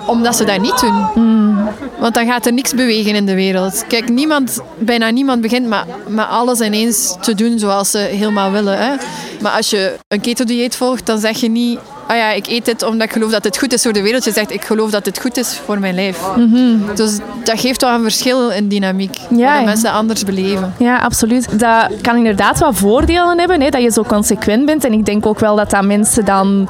omdat 0.10 0.36
ze 0.36 0.44
dat 0.44 0.62
niet 0.62 0.80
doen. 0.80 1.08
Mm. 1.16 1.70
Want 2.00 2.14
dan 2.14 2.26
gaat 2.26 2.46
er 2.46 2.54
niks 2.54 2.74
bewegen 2.74 3.16
in 3.16 3.26
de 3.26 3.36
wereld. 3.36 3.86
Kijk, 3.88 4.10
niemand, 4.10 4.60
bijna 4.78 5.10
niemand 5.10 5.42
begint 5.42 5.68
met, 5.68 6.28
alles 6.30 6.60
ineens 6.60 7.16
te 7.22 7.36
doen 7.36 7.60
zoals 7.60 7.92
ze 7.92 7.98
helemaal 7.98 8.52
willen. 8.52 8.78
Hè. 8.78 8.96
Maar 9.42 9.52
als 9.52 9.70
je 9.70 9.96
een 10.08 10.22
keto-dieet 10.22 10.76
volgt, 10.76 11.06
dan 11.06 11.20
zeg 11.20 11.40
je 11.40 11.50
niet... 11.50 11.80
Ah 12.10 12.18
ja, 12.18 12.32
ik 12.32 12.48
eet 12.48 12.66
dit 12.66 12.84
omdat 12.84 13.08
ik 13.08 13.14
geloof 13.14 13.32
dat 13.32 13.44
het 13.44 13.58
goed 13.58 13.74
is 13.74 13.82
voor 13.82 13.94
de 13.94 14.02
wereld. 14.02 14.24
Je 14.24 14.32
zegt, 14.32 14.52
ik 14.52 14.64
geloof 14.64 14.92
dat 14.92 15.06
het 15.06 15.20
goed 15.20 15.38
is 15.38 15.62
voor 15.66 15.80
mijn 15.80 15.96
lijf. 15.96 16.20
Mm 16.36 16.54
-hmm. 16.54 16.96
Dus 16.96 17.18
dat 17.44 17.60
geeft 17.60 17.82
wel 17.82 17.94
een 17.94 18.02
verschil 18.02 18.50
in 18.50 18.68
dynamiek. 18.68 19.18
Ja, 19.30 19.56
dat 19.56 19.66
mensen 19.66 19.92
anders 19.92 20.24
beleven. 20.24 20.74
Ja, 20.78 20.98
absoluut. 20.98 21.60
Dat 21.60 21.92
kan 22.02 22.18
inderdaad 22.18 22.60
wat 22.60 22.76
voordelen 22.76 23.40
hebben, 23.40 23.62
hè, 23.62 23.70
dat 23.70 23.82
je 23.82 23.92
zo 23.92 24.04
consequent 24.04 24.66
bent. 24.66 24.84
En 24.84 24.94
ik 24.94 25.06
denk 25.06 25.26
ook 25.26 25.40
wel 25.40 25.56
dat 25.56 25.70
dat 25.70 25.84
mensen 25.84 26.26
dan 26.26 26.70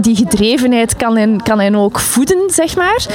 die 0.00 0.16
gedrevenheid 0.16 0.96
kan 0.96 1.16
hen, 1.16 1.42
kan 1.42 1.60
hen 1.60 1.74
ook 1.74 2.00
voeden, 2.00 2.42
zeg 2.50 2.76
maar. 2.76 3.06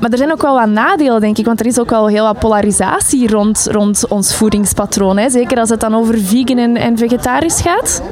Maar 0.00 0.10
er 0.10 0.18
zijn 0.18 0.32
ook 0.32 0.42
wel 0.42 0.54
wat 0.54 0.68
nadelen, 0.68 1.20
denk 1.20 1.38
ik. 1.38 1.44
Want 1.44 1.60
er 1.60 1.66
is 1.66 1.78
ook 1.78 1.90
wel 1.90 2.06
heel 2.06 2.24
wat 2.24 2.38
polarisatie 2.38 3.30
rond, 3.30 3.66
rond 3.70 4.08
ons 4.08 4.34
voedingspatroon. 4.34 5.16
Hè. 5.18 5.30
Zeker 5.30 5.58
als 5.58 5.68
het 5.68 5.80
dan 5.80 5.94
over 5.94 6.18
vegan 6.18 6.58
en, 6.58 6.76
en 6.76 6.98
vegetarisch 6.98 7.60
gaat. 7.60 8.02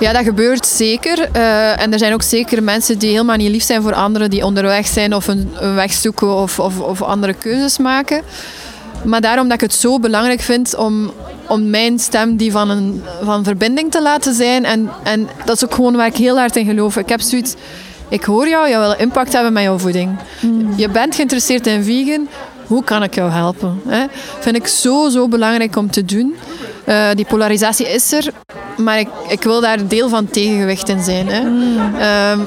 Ja, 0.00 0.12
dat 0.12 0.24
gebeurt 0.24 0.66
zeker. 0.66 1.28
Uh, 1.36 1.80
en 1.80 1.92
er 1.92 1.98
zijn 1.98 2.12
ook 2.12 2.22
zeker 2.24 2.62
mensen 2.62 2.98
die 2.98 3.10
helemaal 3.10 3.36
niet 3.36 3.50
lief 3.50 3.64
zijn 3.64 3.82
voor 3.82 3.94
anderen, 3.94 4.30
die 4.30 4.44
onderweg 4.44 4.86
zijn 4.86 5.14
of 5.14 5.26
een, 5.26 5.50
een 5.60 5.74
weg 5.74 5.92
zoeken 5.92 6.34
of, 6.34 6.58
of, 6.58 6.80
of 6.80 7.02
andere 7.02 7.34
keuzes 7.34 7.78
maken. 7.78 8.22
Maar 9.04 9.20
daarom 9.20 9.44
dat 9.44 9.54
ik 9.54 9.60
het 9.60 9.74
zo 9.74 9.98
belangrijk 9.98 10.40
vind 10.40 10.76
om, 10.76 11.12
om 11.48 11.70
mijn 11.70 11.98
stem 11.98 12.36
die 12.36 12.52
van, 12.52 12.70
een, 12.70 13.02
van 13.22 13.44
verbinding 13.44 13.90
te 13.90 14.02
laten 14.02 14.34
zijn. 14.34 14.64
En, 14.64 14.90
en 15.02 15.28
dat 15.44 15.56
is 15.56 15.64
ook 15.64 15.74
gewoon 15.74 15.96
waar 15.96 16.06
ik 16.06 16.16
heel 16.16 16.38
hard 16.38 16.56
in 16.56 16.66
geloof. 16.66 16.96
Ik 16.96 17.08
heb 17.08 17.20
zoiets... 17.20 17.54
Ik 18.08 18.24
hoor 18.24 18.48
jou, 18.48 18.68
je 18.68 18.78
wil 18.78 18.94
impact 18.98 19.32
hebben 19.32 19.52
met 19.52 19.62
jouw 19.62 19.78
voeding. 19.78 20.18
Mm. 20.40 20.72
Je 20.76 20.88
bent 20.88 21.14
geïnteresseerd 21.14 21.66
in 21.66 21.84
vegan. 21.84 22.28
Hoe 22.66 22.84
kan 22.84 23.02
ik 23.02 23.14
jou 23.14 23.30
helpen? 23.30 23.80
Hè? 23.88 24.04
Vind 24.40 24.56
ik 24.56 24.66
zo, 24.66 25.08
zo 25.08 25.28
belangrijk 25.28 25.76
om 25.76 25.90
te 25.90 26.04
doen. 26.04 26.34
Uh, 26.86 27.08
die 27.14 27.24
polarisatie 27.24 27.88
is 27.88 28.12
er, 28.12 28.32
maar 28.76 28.98
ik, 28.98 29.08
ik 29.28 29.42
wil 29.42 29.60
daar 29.60 29.86
deel 29.88 30.08
van 30.08 30.26
tegengewicht 30.26 30.88
in 30.88 31.02
zijn. 31.02 31.28
Hè? 31.28 31.40
Mm. 31.40 32.40
Um, 32.40 32.46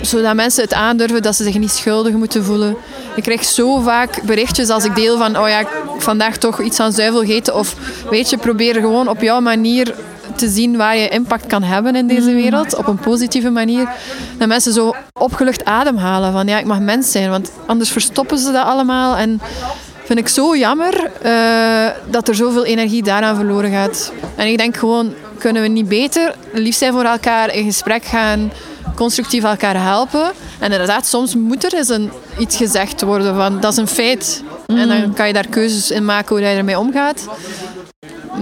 zodat 0.00 0.34
mensen 0.34 0.62
het 0.62 0.74
aandurven, 0.74 1.22
dat 1.22 1.36
ze 1.36 1.44
zich 1.44 1.58
niet 1.58 1.70
schuldig 1.70 2.12
moeten 2.12 2.44
voelen. 2.44 2.76
Ik 3.16 3.22
krijg 3.22 3.44
zo 3.44 3.80
vaak 3.80 4.22
berichtjes 4.22 4.68
als 4.68 4.84
ik 4.84 4.94
deel 4.94 5.18
van, 5.18 5.38
oh 5.38 5.48
ja, 5.48 5.58
ik 5.58 5.68
vandaag 5.98 6.36
toch 6.36 6.60
iets 6.60 6.80
aan 6.80 6.92
zuivel 6.92 7.20
gegeten. 7.20 7.54
Of 7.54 7.76
weet 8.10 8.30
je, 8.30 8.36
probeer 8.36 8.74
gewoon 8.74 9.08
op 9.08 9.20
jouw 9.20 9.40
manier 9.40 9.94
te 10.36 10.48
zien 10.48 10.76
waar 10.76 10.96
je 10.96 11.08
impact 11.08 11.46
kan 11.46 11.62
hebben 11.62 11.96
in 11.96 12.06
deze 12.06 12.34
wereld, 12.34 12.76
op 12.76 12.86
een 12.86 12.98
positieve 12.98 13.50
manier. 13.50 13.88
Dat 14.38 14.48
mensen 14.48 14.72
zo 14.72 14.94
opgelucht 15.12 15.64
ademhalen 15.64 16.32
van, 16.32 16.46
ja, 16.46 16.58
ik 16.58 16.66
mag 16.66 16.80
mens 16.80 17.10
zijn, 17.10 17.30
want 17.30 17.50
anders 17.66 17.90
verstoppen 17.90 18.38
ze 18.38 18.52
dat 18.52 18.66
allemaal. 18.66 19.16
En 19.16 19.40
vind 20.04 20.18
ik 20.18 20.28
zo 20.28 20.56
jammer 20.56 21.10
uh, 21.24 21.86
dat 22.10 22.28
er 22.28 22.34
zoveel 22.34 22.64
energie 22.64 23.02
daaraan 23.02 23.36
verloren 23.36 23.70
gaat. 23.70 24.12
En 24.36 24.46
ik 24.46 24.58
denk 24.58 24.76
gewoon, 24.76 25.14
kunnen 25.38 25.62
we 25.62 25.68
niet 25.68 25.88
beter 25.88 26.34
lief 26.52 26.76
zijn 26.76 26.92
voor 26.92 27.04
elkaar, 27.04 27.54
in 27.54 27.64
gesprek 27.64 28.04
gaan 28.04 28.52
constructief 28.94 29.44
elkaar 29.44 29.82
helpen. 29.82 30.32
En 30.58 30.72
inderdaad, 30.72 31.06
soms 31.06 31.34
moet 31.34 31.64
er 31.64 31.74
eens 31.74 31.88
een, 31.88 32.10
iets 32.38 32.56
gezegd 32.56 33.02
worden 33.02 33.34
van 33.34 33.60
dat 33.60 33.72
is 33.72 33.78
een 33.78 33.88
feit. 33.88 34.42
En 34.66 34.88
dan 34.88 35.14
kan 35.14 35.26
je 35.26 35.32
daar 35.32 35.48
keuzes 35.48 35.90
in 35.90 36.04
maken 36.04 36.36
hoe 36.36 36.44
je 36.44 36.56
ermee 36.56 36.78
omgaat. 36.78 37.28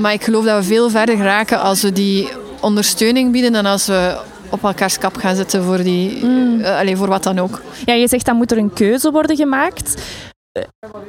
Maar 0.01 0.13
ik 0.13 0.25
geloof 0.25 0.45
dat 0.45 0.59
we 0.59 0.65
veel 0.65 0.91
verder 0.91 1.17
geraken 1.17 1.61
als 1.61 1.83
we 1.83 1.93
die 1.93 2.29
ondersteuning 2.61 3.33
bieden 3.33 3.55
en 3.55 3.67
als 3.67 3.87
we 3.87 4.17
op 4.51 4.65
elkaars 4.65 4.99
kap 4.99 5.17
gaan 5.17 5.37
zitten 5.37 5.63
voor, 5.65 5.83
die, 5.83 6.25
mm. 6.25 6.61
uh, 6.61 6.79
allez, 6.79 6.99
voor 6.99 7.09
wat 7.09 7.23
dan 7.23 7.39
ook. 7.39 7.61
Ja, 7.85 7.95
je 7.95 8.09
zegt 8.09 8.27
dan 8.27 8.37
moet 8.37 8.51
er 8.51 8.59
een 8.59 8.73
keuze 8.73 9.11
worden 9.11 9.37
gemaakt. 9.37 10.03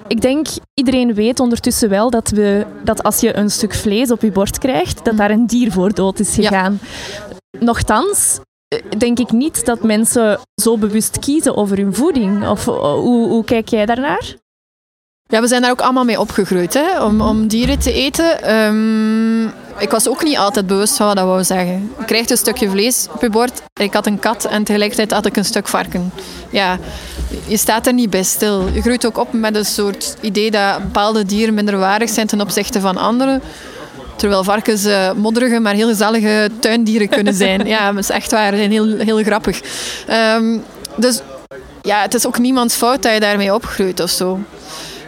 Ik 0.08 0.22
denk, 0.22 0.48
iedereen 0.74 1.14
weet 1.14 1.40
ondertussen 1.40 1.90
wel 1.90 2.10
dat, 2.10 2.30
we, 2.30 2.66
dat 2.84 3.04
als 3.04 3.20
je 3.20 3.36
een 3.36 3.50
stuk 3.50 3.74
vlees 3.74 4.12
op 4.12 4.22
je 4.22 4.32
bord 4.32 4.58
krijgt, 4.58 5.06
dat 5.06 5.18
daar 5.18 5.32
een 5.32 5.48
dier 5.48 5.72
voor 5.72 5.94
dood 5.94 6.20
is 6.20 6.34
gegaan. 6.34 6.80
Ja. 6.82 7.60
Nochtans 7.60 8.40
denk 8.98 9.20
ik 9.20 9.32
niet 9.32 9.66
dat 9.66 9.84
mensen 9.84 10.40
zo 10.62 10.78
bewust 10.78 11.20
kiezen 11.20 11.58
over 11.58 11.78
hun 11.78 11.96
voeding. 11.96 12.48
Of 12.48 12.66
hoe, 12.66 13.28
hoe 13.28 13.44
kijk 13.44 13.68
jij 13.68 13.86
daarnaar? 13.86 14.36
Ja, 15.24 15.42
we 15.42 15.48
zijn 15.48 15.62
daar 15.62 15.72
ook 15.72 15.82
allemaal 15.82 16.04
mee 16.04 16.20
opgegroeid, 16.20 16.74
hè? 16.74 17.04
Om, 17.04 17.22
om 17.22 17.48
dieren 17.48 17.80
te 17.80 17.92
eten. 17.92 18.56
Um, 18.56 19.54
ik 19.78 19.90
was 19.90 20.10
ook 20.10 20.24
niet 20.24 20.38
altijd 20.38 20.68
bewust 20.68 20.98
van 20.98 21.08
wat 21.08 21.16
dat 21.16 21.26
wou 21.26 21.44
zeggen. 21.44 21.92
Je 22.00 22.06
krijgt 22.06 22.30
een 22.30 22.38
stukje 22.38 22.70
vlees 22.70 23.08
op 23.14 23.22
je 23.22 23.30
bord. 23.30 23.62
Ik 23.80 23.94
had 23.94 24.06
een 24.06 24.20
kat 24.20 24.46
en 24.46 24.64
tegelijkertijd 24.64 25.12
had 25.12 25.26
ik 25.26 25.36
een 25.36 25.46
stuk 25.46 25.68
varken. 25.68 26.12
Ja, 26.50 26.78
je 27.48 27.58
staat 27.58 27.88
er 27.88 27.94
niet 27.94 28.10
bij 28.10 28.24
stil. 28.24 28.68
Je 28.74 28.82
groeit 28.82 29.06
ook 29.06 29.18
op 29.18 29.34
met 29.34 29.56
een 29.56 29.66
soort 29.66 30.16
idee 30.22 30.52
dat 30.52 30.82
bepaalde 30.82 31.26
dieren 31.26 31.54
minderwaardig 31.54 32.10
zijn 32.10 32.28
ten 32.28 32.42
opzichte 32.42 32.80
van 32.80 32.98
andere. 32.98 33.42
Terwijl 34.16 34.44
varkens 34.44 34.86
uh, 34.86 35.12
modderige, 35.12 35.60
maar 35.60 35.74
heel 35.74 35.88
gezellige 35.88 36.50
tuindieren 36.60 37.10
kunnen 37.10 37.34
zijn. 37.34 37.68
ja, 37.76 37.92
dat 37.92 38.04
is 38.04 38.10
echt 38.10 38.32
waar. 38.32 38.52
Ze 38.52 38.58
zijn 38.58 38.72
heel, 38.72 38.98
heel 38.98 39.24
grappig. 39.24 39.62
Um, 40.36 40.64
dus 40.96 41.22
ja, 41.82 42.02
het 42.02 42.14
is 42.14 42.28
ook 42.28 42.40
niemands 42.40 42.76
fout 42.76 43.04
dat 43.04 43.14
je 43.14 43.20
daarmee 43.20 43.54
opgroeit 43.54 44.00
of 44.00 44.10
zo. 44.10 44.40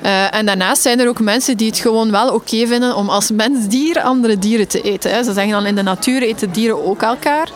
Uh, 0.04 0.36
en 0.36 0.46
daarnaast 0.46 0.82
zijn 0.82 1.00
er 1.00 1.08
ook 1.08 1.20
mensen 1.20 1.58
die 1.58 1.68
het 1.68 1.80
gewoon 1.80 2.12
wel 2.12 2.28
oké 2.28 2.36
okay 2.36 2.68
vinden 2.68 2.96
om 2.96 3.10
als 3.10 3.32
mens-dier 3.32 4.02
andere 4.02 4.40
dieren 4.40 4.68
te 4.68 4.82
eten. 4.82 5.12
Hè. 5.12 5.24
Ze 5.24 5.34
zeggen 5.34 5.52
dan 5.52 5.66
in 5.66 5.76
de 5.76 5.82
natuur 5.82 6.22
eten 6.22 6.52
dieren 6.52 6.86
ook 6.86 7.02
elkaar. 7.02 7.50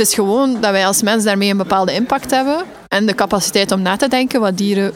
Het 0.00 0.08
is 0.08 0.14
gewoon 0.14 0.60
dat 0.60 0.70
wij 0.70 0.86
als 0.86 1.02
mens 1.02 1.24
daarmee 1.24 1.50
een 1.50 1.56
bepaalde 1.56 1.92
impact 1.92 2.30
hebben. 2.30 2.64
En 2.88 3.06
de 3.06 3.14
capaciteit 3.14 3.72
om 3.72 3.82
na 3.82 3.96
te 3.96 4.08
denken 4.08 4.40
wat 4.40 4.56
dieren 4.56 4.92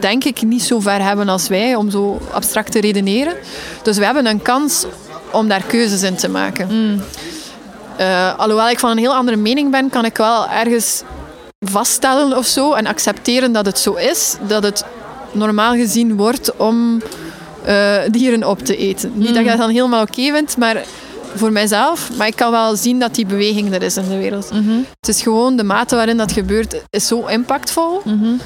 denk 0.00 0.24
ik 0.24 0.42
niet 0.42 0.62
zo 0.62 0.80
ver 0.80 1.02
hebben 1.02 1.28
als 1.28 1.48
wij 1.48 1.74
om 1.74 1.90
zo 1.90 2.20
abstract 2.32 2.72
te 2.72 2.80
redeneren. 2.80 3.34
Dus 3.82 3.98
we 3.98 4.04
hebben 4.04 4.26
een 4.26 4.42
kans 4.42 4.86
om 5.32 5.48
daar 5.48 5.62
keuzes 5.62 6.02
in 6.02 6.14
te 6.14 6.28
maken. 6.28 6.68
Mm. 6.70 7.02
Uh, 8.00 8.38
alhoewel 8.38 8.68
ik 8.68 8.78
van 8.78 8.90
een 8.90 8.98
heel 8.98 9.14
andere 9.14 9.36
mening 9.36 9.70
ben, 9.70 9.90
kan 9.90 10.04
ik 10.04 10.16
wel 10.16 10.48
ergens 10.48 11.02
vaststellen 11.58 12.36
of 12.36 12.46
zo 12.46 12.72
en 12.72 12.86
accepteren 12.86 13.52
dat 13.52 13.66
het 13.66 13.78
zo 13.78 13.94
is, 13.94 14.36
dat 14.46 14.62
het 14.62 14.84
normaal 15.32 15.74
gezien 15.74 16.16
wordt 16.16 16.56
om 16.56 17.02
uh, 17.68 17.96
dieren 18.10 18.48
op 18.48 18.58
te 18.58 18.76
eten. 18.76 19.12
Niet 19.14 19.34
dat 19.34 19.44
je 19.44 19.50
dat 19.50 19.58
dan 19.58 19.70
helemaal 19.70 20.02
oké 20.02 20.20
okay 20.20 20.32
vindt, 20.32 20.56
maar 20.56 20.84
voor 21.34 21.52
mijzelf. 21.52 22.10
Maar 22.16 22.26
ik 22.26 22.36
kan 22.36 22.50
wel 22.50 22.76
zien 22.76 22.98
dat 22.98 23.14
die 23.14 23.26
beweging 23.26 23.72
er 23.74 23.82
is 23.82 23.96
in 23.96 24.08
de 24.08 24.16
wereld. 24.16 24.50
Mm 24.52 24.66
-hmm. 24.66 24.86
Het 25.00 25.08
is 25.08 25.22
gewoon 25.22 25.56
de 25.56 25.64
mate 25.64 25.96
waarin 25.96 26.16
dat 26.16 26.32
gebeurt, 26.32 26.82
is 26.90 27.06
zo 27.06 27.26
impactvol. 27.26 28.00
Mm 28.04 28.20
-hmm. 28.20 28.40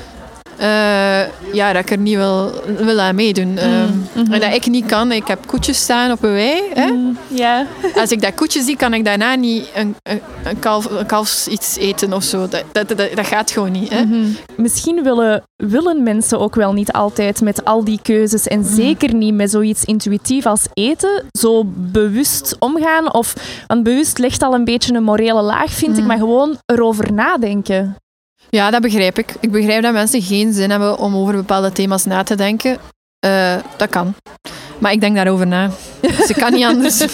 Eh, 0.59 1.21
ja, 1.53 1.73
dat 1.73 1.83
ik 1.83 1.91
er 1.91 1.99
niet 1.99 2.17
wil, 2.17 2.53
wil 2.79 3.01
aan 3.01 3.15
meedoen. 3.15 3.49
Mm, 3.51 3.57
Ehm, 3.59 3.89
mhm. 4.15 4.33
En 4.33 4.41
dat 4.41 4.55
ik 4.55 4.67
niet 4.67 4.87
kan. 4.87 5.13
Ik 5.13 5.27
heb 5.27 5.47
koetjes 5.47 5.81
staan 5.81 6.11
op 6.11 6.23
een 6.23 6.33
wei. 6.33 6.63
Hè? 6.75 6.93
Ja. 7.29 7.67
Als 8.01 8.11
ik 8.11 8.23
dat 8.23 8.35
koetje 8.35 8.63
zie, 8.63 8.77
kan 8.77 8.95
ik 8.95 9.05
daarna 9.05 9.35
niet 9.35 9.69
een, 9.75 9.95
een, 10.03 10.21
een, 10.45 10.59
kalf, 10.59 10.91
een 10.91 11.07
kalfs 11.07 11.49
iets 11.49 11.77
eten 11.77 12.13
of 12.13 12.23
zo. 12.23 12.49
Dat, 12.49 12.65
dat, 12.73 12.89
dat, 12.89 12.99
dat 13.15 13.27
gaat 13.27 13.51
gewoon 13.51 13.73
niet. 13.73 13.89
Hè? 13.91 14.05
Mhm. 14.05 14.27
Misschien 14.57 15.03
willen, 15.03 15.43
willen 15.57 16.03
mensen 16.03 16.39
ook 16.41 16.55
wel 16.55 16.73
niet 16.73 16.93
altijd 16.93 17.41
met 17.41 17.65
al 17.65 17.85
die 17.85 17.99
keuzes 18.03 18.47
en 18.47 18.65
zeker 18.65 19.15
niet 19.15 19.35
met 19.35 19.51
zoiets 19.51 19.85
intuïtief 19.85 20.47
als 20.47 20.67
eten 20.75 21.25
zo 21.39 21.63
bewust 21.67 22.57
omgaan. 22.59 23.15
Of, 23.15 23.35
want 23.67 23.83
bewust 23.83 24.19
ligt 24.19 24.43
al 24.43 24.55
een 24.55 24.65
beetje 24.65 24.95
een 24.95 25.03
morele 25.03 25.43
laag, 25.43 25.71
vind 25.71 25.93
ik, 25.93 25.99
Mhm. 25.99 26.07
maar 26.07 26.19
gewoon 26.19 26.57
erover 26.67 27.13
nadenken. 27.13 27.97
Ja, 28.51 28.71
dat 28.71 28.83
begrijp 28.83 29.19
ik. 29.19 29.35
Ik 29.41 29.51
begrijp 29.51 29.83
dat 29.83 29.93
mensen 29.93 30.23
geen 30.23 30.53
zin 30.53 30.71
hebben 30.71 30.99
om 30.99 31.17
over 31.17 31.35
bepaalde 31.35 31.73
thema's 31.73 32.05
na 32.05 32.23
te 32.23 32.35
denken. 32.35 32.79
Eh, 33.19 33.57
dat 33.77 33.89
kan. 33.89 34.15
Maar 34.79 34.93
ik 34.93 35.01
denk 35.01 35.17
daarover 35.17 35.47
na. 35.47 35.71
Dus 36.01 36.29
ik 36.29 36.37
kan 36.37 36.53
niet 36.53 36.65
anders. 36.65 37.05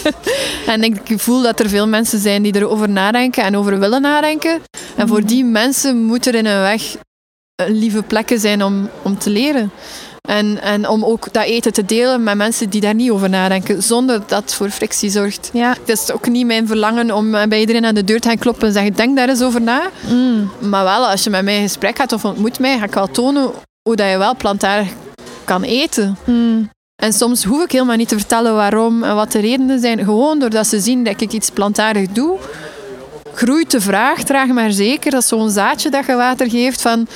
En 0.65 0.83
ik 0.83 1.01
voel 1.05 1.41
dat 1.41 1.59
er 1.59 1.69
veel 1.69 1.87
mensen 1.87 2.19
zijn 2.19 2.41
die 2.41 2.55
erover 2.55 2.89
nadenken 2.89 3.43
en 3.43 3.57
over 3.57 3.79
willen 3.79 4.01
nadenken. 4.01 4.61
En 4.95 5.07
voor 5.07 5.25
die 5.25 5.43
mensen 5.43 6.03
moet 6.03 6.25
er 6.25 6.35
in 6.35 6.45
een 6.45 6.61
weg 6.61 6.95
lieve 7.55 8.03
plekken 8.03 8.39
zijn 8.39 8.63
om, 8.63 8.89
om 9.01 9.17
te 9.17 9.29
leren. 9.29 9.71
En, 10.25 10.61
en 10.61 10.87
om 10.87 11.05
ook 11.05 11.33
dat 11.33 11.45
eten 11.45 11.73
te 11.73 11.85
delen 11.85 12.23
met 12.23 12.35
mensen 12.35 12.69
die 12.69 12.81
daar 12.81 12.95
niet 12.95 13.11
over 13.11 13.29
nadenken, 13.29 13.83
zonder 13.83 14.21
dat 14.27 14.41
het 14.41 14.53
voor 14.53 14.69
frictie 14.69 15.09
zorgt. 15.09 15.49
Ja. 15.53 15.75
Het 15.79 15.89
is 15.89 16.11
ook 16.11 16.27
niet 16.27 16.45
mijn 16.45 16.67
verlangen 16.67 17.11
om 17.11 17.35
eh, 17.35 17.47
bij 17.47 17.59
iedereen 17.59 17.85
aan 17.85 17.95
de 17.95 18.03
deur 18.03 18.19
te 18.19 18.27
gaan 18.27 18.37
kloppen 18.37 18.67
en 18.67 18.73
zeggen: 18.73 18.93
Denk 18.93 19.17
daar 19.17 19.29
eens 19.29 19.41
over 19.41 19.61
na. 19.61 19.89
Mm. 20.09 20.51
Maar 20.59 20.83
wel, 20.83 21.07
als 21.07 21.23
je 21.23 21.29
met 21.29 21.43
mij 21.43 21.55
in 21.55 21.61
gesprek 21.61 21.97
gaat 21.97 22.13
of 22.13 22.25
ontmoet 22.25 22.59
mij, 22.59 22.77
ga 22.77 22.85
ik 22.85 22.93
wel 22.93 23.07
tonen 23.07 23.51
hoe 23.81 23.95
dat 23.95 24.09
je 24.09 24.17
wel 24.17 24.35
plantaardig 24.35 24.87
kan 25.43 25.63
eten. 25.63 26.17
Mm. 26.25 26.69
En 26.95 27.13
soms 27.13 27.43
hoef 27.43 27.63
ik 27.63 27.71
helemaal 27.71 27.95
niet 27.95 28.07
te 28.07 28.17
vertellen 28.17 28.55
waarom 28.55 29.03
en 29.03 29.15
wat 29.15 29.31
de 29.31 29.39
redenen 29.39 29.79
zijn. 29.79 30.03
Gewoon 30.03 30.39
doordat 30.39 30.67
ze 30.67 30.79
zien 30.79 31.03
dat 31.03 31.21
ik 31.21 31.31
iets 31.31 31.49
plantaardig 31.49 32.07
doe, 32.07 32.37
groeit 33.33 33.71
de 33.71 33.81
vraag, 33.81 34.23
traag 34.23 34.47
maar 34.47 34.71
zeker. 34.71 35.11
Dat 35.11 35.21
is 35.21 35.27
zo'n 35.27 35.49
zaadje 35.49 35.89
dat 35.89 36.05
je 36.05 36.15
water 36.15 36.49
geeft 36.49 36.81
van... 36.81 37.07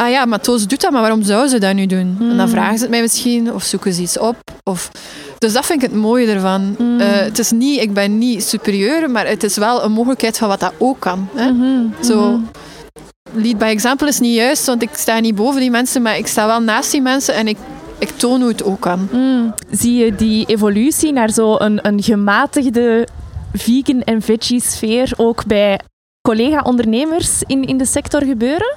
Ah 0.00 0.10
ja, 0.10 0.24
maar 0.24 0.40
Toos 0.40 0.66
doet 0.66 0.80
dat, 0.80 0.90
maar 0.90 1.00
waarom 1.00 1.22
zou 1.22 1.48
ze 1.48 1.58
dat 1.58 1.74
nu 1.74 1.86
doen? 1.86 2.16
En 2.20 2.36
dan 2.36 2.46
Mm. 2.46 2.48
vragen 2.48 2.76
ze 2.76 2.82
het 2.82 2.90
mij 2.90 3.00
misschien, 3.00 3.52
of 3.54 3.62
zoeken 3.62 3.92
ze 3.92 4.02
iets 4.02 4.18
op. 4.18 4.36
Of... 4.64 4.90
Dus 5.38 5.52
dat 5.52 5.66
vind 5.66 5.82
ik 5.82 5.90
het 5.90 6.00
mooie 6.00 6.26
ervan. 6.26 6.74
Mm. 6.78 7.00
Eh, 7.00 7.06
het 7.10 7.38
is 7.38 7.50
niet, 7.50 7.80
ik 7.80 7.92
ben 7.92 8.18
niet 8.18 8.44
superieur, 8.44 9.10
maar 9.10 9.26
het 9.26 9.42
is 9.42 9.56
wel 9.56 9.84
een 9.84 9.92
mogelijkheid 9.92 10.38
van 10.38 10.48
wat 10.48 10.60
dat 10.60 10.72
ook 10.78 11.00
kan. 11.00 11.28
Hè? 11.34 11.50
Mhm. 11.52 12.04
Zo, 12.04 12.30
Mhm. 12.30 12.40
lead 13.42 13.58
by 13.58 13.64
example 13.64 14.08
is 14.08 14.20
niet 14.20 14.34
juist, 14.34 14.66
want 14.66 14.82
ik 14.82 14.88
sta 14.92 15.18
niet 15.20 15.34
boven 15.34 15.60
die 15.60 15.70
mensen, 15.70 16.02
maar 16.02 16.16
ik 16.18 16.26
sta 16.26 16.46
wel 16.46 16.60
naast 16.60 16.90
die 16.90 17.02
mensen 17.02 17.34
en 17.34 17.48
ik, 17.48 17.56
ik 17.98 18.10
toon 18.10 18.40
hoe 18.40 18.50
het 18.50 18.64
ook 18.64 18.80
kan. 18.80 19.08
Mm. 19.12 19.54
Zie 19.70 20.04
je 20.04 20.14
die 20.14 20.46
evolutie 20.46 21.12
naar 21.12 21.30
zo'n 21.30 21.62
een, 21.64 21.86
een 21.86 22.02
gematigde 22.02 23.06
vegan 23.52 24.02
en 24.02 24.22
veggie 24.22 24.62
sfeer 24.62 25.12
ook 25.16 25.46
bij 25.46 25.80
collega-ondernemers 26.28 27.42
in, 27.46 27.64
in 27.64 27.76
de 27.78 27.86
sector 27.86 28.24
gebeuren? 28.24 28.74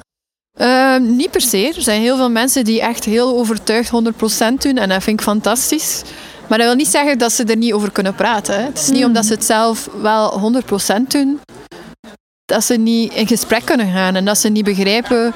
Ehm, 0.59 1.15
niet 1.15 1.31
per 1.31 1.41
se. 1.41 1.73
Er 1.75 1.81
zijn 1.81 2.01
heel 2.01 2.15
veel 2.17 2.29
mensen 2.29 2.63
die 2.63 2.81
echt 2.81 3.03
heel 3.03 3.37
overtuigd 3.37 3.89
100% 3.89 4.61
doen 4.61 4.77
en 4.77 4.89
dat 4.89 5.03
vind 5.03 5.19
ik 5.19 5.25
fantastisch. 5.25 6.01
Maar 6.49 6.57
dat 6.57 6.67
wil 6.67 6.75
niet 6.75 6.87
zeggen 6.87 7.17
dat 7.17 7.31
ze 7.31 7.43
er 7.43 7.57
niet 7.57 7.73
over 7.73 7.91
kunnen 7.91 8.15
praten. 8.15 8.53
Hè. 8.55 8.61
Het 8.61 8.79
is 8.79 8.89
niet 8.89 8.99
Mm. 8.99 9.05
omdat 9.05 9.25
ze 9.25 9.33
het 9.33 9.45
zelf 9.45 9.89
wel 10.01 10.39
100% 10.39 11.11
doen, 11.11 11.39
dat 12.45 12.63
ze 12.63 12.75
niet 12.75 13.13
in 13.13 13.27
gesprek 13.27 13.65
kunnen 13.65 13.91
gaan 13.91 14.15
en 14.15 14.25
dat 14.25 14.37
ze 14.37 14.49
niet 14.49 14.63
begrijpen 14.63 15.33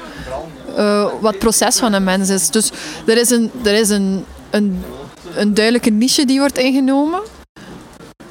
eh, 0.76 1.02
wat 1.20 1.30
het 1.30 1.38
proces 1.38 1.78
van 1.78 1.92
een 1.92 2.04
mens 2.04 2.28
is. 2.28 2.50
Dus 2.50 2.70
er 3.06 3.16
is 3.16 3.30
een, 3.30 3.50
er 3.64 3.74
is 3.74 3.88
een, 3.88 4.24
een, 4.50 4.82
een 5.34 5.54
duidelijke 5.54 5.90
niche 5.90 6.24
die 6.24 6.38
wordt 6.38 6.58
ingenomen. 6.58 7.20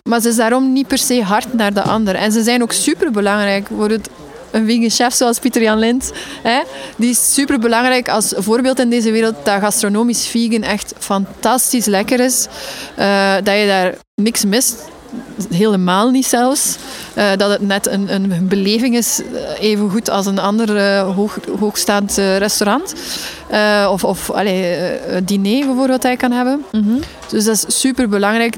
Maar 0.09 0.21
ze 0.21 0.27
is 0.29 0.35
daarom 0.35 0.73
niet 0.73 0.87
per 0.87 0.97
se 0.97 1.23
hard 1.23 1.53
naar 1.53 1.73
de 1.73 1.81
ander. 1.81 2.15
En 2.15 2.31
ze 2.31 2.43
zijn 2.43 2.61
ook 2.61 2.71
super 2.71 3.11
belangrijk. 3.11 3.67
Bijvoorbeeld 3.67 4.09
een 4.51 4.65
vegan 4.65 4.89
chef 4.89 5.13
zoals 5.13 5.39
Pieter 5.39 5.61
Jan 5.61 5.79
Lind. 5.79 6.11
Hè, 6.43 6.61
die 6.95 7.09
is 7.09 7.33
super 7.33 7.59
belangrijk 7.59 8.09
als 8.09 8.33
voorbeeld 8.37 8.79
in 8.79 8.89
deze 8.89 9.11
wereld 9.11 9.35
dat 9.43 9.59
gastronomisch 9.59 10.27
vegan 10.27 10.61
echt 10.63 10.93
fantastisch 10.97 11.85
lekker 11.85 12.19
is. 12.19 12.47
Eh, 12.95 13.33
dat 13.43 13.59
je 13.59 13.65
daar 13.67 13.95
niks 14.15 14.45
mist. 14.45 14.83
Helemaal 15.49 16.09
niet 16.09 16.25
zelfs. 16.25 16.77
Eh, 17.13 17.31
dat 17.37 17.49
het 17.49 17.61
net 17.61 17.87
een, 17.87 18.13
een 18.13 18.47
beleving 18.47 18.95
is, 18.95 19.21
eh, 19.33 19.69
even 19.69 19.89
goed 19.89 20.09
als 20.09 20.25
een 20.25 20.39
ander 20.39 20.99
hoog, 20.99 21.37
hoogstaand 21.59 22.17
restaurant. 22.17 22.93
Of 23.89 24.03
of 24.03 24.29
allee, 24.29 24.89
diner 25.23 25.65
bijvoorbeeld 25.65 25.87
dat 25.87 26.03
hij 26.03 26.15
kan 26.15 26.31
hebben. 26.31 26.63
Mhm. 26.71 26.97
Dus 27.29 27.43
dat 27.43 27.55
is 27.55 27.79
super 27.79 28.09
belangrijk 28.09 28.55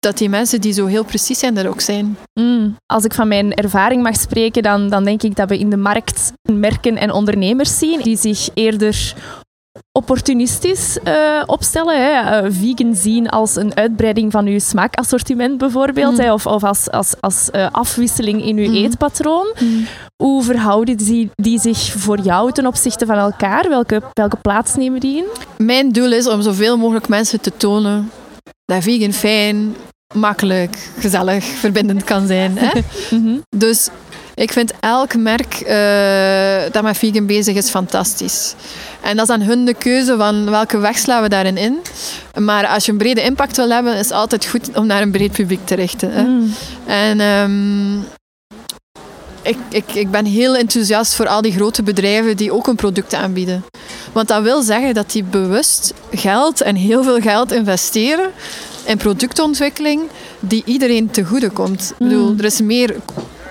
dat 0.00 0.18
die 0.18 0.28
mensen 0.28 0.60
die 0.60 0.72
zo 0.72 0.86
heel 0.86 1.04
precies 1.04 1.38
zijn, 1.38 1.56
er 1.56 1.68
ook 1.68 1.80
zijn. 1.80 2.16
Mm. 2.40 2.76
Als 2.86 3.04
ik 3.04 3.14
van 3.14 3.28
mijn 3.28 3.54
ervaring 3.54 4.02
mag 4.02 4.16
spreken, 4.16 4.62
dan, 4.62 4.88
dan 4.88 5.04
denk 5.04 5.22
ik 5.22 5.36
dat 5.36 5.48
we 5.48 5.58
in 5.58 5.70
de 5.70 5.76
markt 5.76 6.32
merken 6.42 6.96
en 6.96 7.12
ondernemers 7.12 7.78
zien 7.78 8.00
die 8.00 8.16
zich 8.16 8.48
eerder 8.54 9.14
opportunistisch 9.98 10.98
eh, 11.02 11.42
opstellen. 11.46 11.96
Hè. 12.02 12.10
Eh, 12.40 12.50
vegan 12.52 12.94
zien 12.94 13.28
als 13.28 13.56
een 13.56 13.76
uitbreiding 13.76 14.32
van 14.32 14.46
uw 14.46 14.58
smaakassortiment 14.58 15.58
bijvoorbeeld, 15.58 16.12
Mm. 16.12 16.18
hè, 16.20 16.32
of, 16.32 16.46
of 16.46 16.64
als, 16.64 16.90
als, 16.90 17.14
als 17.20 17.50
eh, 17.50 17.66
afwisseling 17.70 18.44
in 18.44 18.56
uw 18.56 18.68
Mm. 18.68 18.74
eetpatroon. 18.74 19.52
Hoe 20.22 20.42
verhouden 20.42 20.96
die, 20.96 21.30
die 21.34 21.60
zich 21.60 21.78
voor 21.78 22.18
jou 22.18 22.52
ten 22.52 22.66
opzichte 22.66 23.06
van 23.06 23.16
elkaar? 23.18 23.68
Welke, 23.68 24.02
welke 24.12 24.36
plaats 24.36 24.74
nemen 24.76 25.00
die 25.00 25.16
in? 25.16 25.24
Mijn 25.66 25.92
doel 25.92 26.12
is 26.12 26.28
om 26.28 26.42
zoveel 26.42 26.76
mogelijk 26.76 27.08
mensen 27.08 27.40
te 27.40 27.52
tonen 27.56 28.10
dat 28.64 28.82
vegan 28.82 29.12
fijn, 29.12 29.74
makkelijk, 30.14 30.90
gezellig, 30.98 31.44
verbindend 31.44 32.04
kan 32.04 32.26
zijn. 32.26 32.58
Hè? 32.58 32.80
Mhm. 33.18 33.38
Dus 33.56 33.88
ik 34.34 34.52
vind 34.52 34.72
elk 34.80 35.16
merk 35.16 35.54
eh, 35.54 36.72
dat 36.72 36.82
met 36.82 36.98
vegan 36.98 37.26
bezig 37.26 37.56
is 37.56 37.70
fantastisch. 37.70 38.54
En 39.00 39.16
dat 39.16 39.28
is 39.28 39.34
aan 39.34 39.40
hun 39.40 39.64
de 39.64 39.74
keuze 39.74 40.16
van 40.16 40.50
welke 40.50 40.78
weg 40.78 40.98
slaan 40.98 41.22
we 41.22 41.28
daarin 41.28 41.56
in. 41.56 41.78
Maar 42.38 42.66
als 42.66 42.84
je 42.84 42.92
een 42.92 42.98
brede 42.98 43.22
impact 43.22 43.56
wil 43.56 43.70
hebben, 43.70 43.94
is 43.94 44.08
het 44.08 44.12
altijd 44.12 44.46
goed 44.46 44.76
om 44.76 44.86
naar 44.86 45.02
een 45.02 45.10
breed 45.10 45.32
publiek 45.32 45.66
te 45.66 45.74
richten. 45.74 46.12
Hè? 46.12 46.22
Mm. 46.22 46.54
En 46.86 47.20
ehm, 47.20 47.98
ik, 49.42 49.56
ik, 49.70 49.94
ik 49.94 50.10
ben 50.10 50.24
heel 50.24 50.56
enthousiast 50.56 51.14
voor 51.14 51.28
al 51.28 51.42
die 51.42 51.52
grote 51.52 51.82
bedrijven 51.82 52.36
die 52.36 52.52
ook 52.52 52.66
een 52.66 52.76
product 52.76 53.14
aanbieden. 53.14 53.64
Want 54.12 54.28
dat 54.28 54.42
wil 54.42 54.62
zeggen 54.62 54.94
dat 54.94 55.10
die 55.10 55.24
bewust 55.24 55.94
geld 56.10 56.60
en 56.60 56.76
heel 56.76 57.02
veel 57.02 57.20
geld 57.20 57.52
investeren 57.52 58.30
in 58.90 58.96
productontwikkeling 58.96 60.00
die 60.40 60.62
iedereen 60.64 61.10
te 61.10 61.24
goede 61.24 61.50
komt. 61.50 61.90
Ik 61.98 62.06
bedoel, 62.06 62.30
Mm. 62.32 62.38
er 62.38 62.44
is 62.44 62.60
meer 62.60 62.96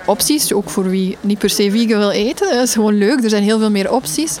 opties, 0.06 0.52
ook 0.52 0.70
voor 0.70 0.88
wie 0.90 1.16
niet 1.20 1.38
per 1.38 1.50
se 1.50 1.70
vegan 1.70 1.98
wil 1.98 2.10
eten. 2.10 2.50
Dat 2.50 2.62
is 2.62 2.72
gewoon 2.72 2.98
leuk, 2.98 3.22
er 3.24 3.30
zijn 3.30 3.42
heel 3.42 3.58
veel 3.58 3.70
meer 3.70 3.92
opties. 3.92 4.38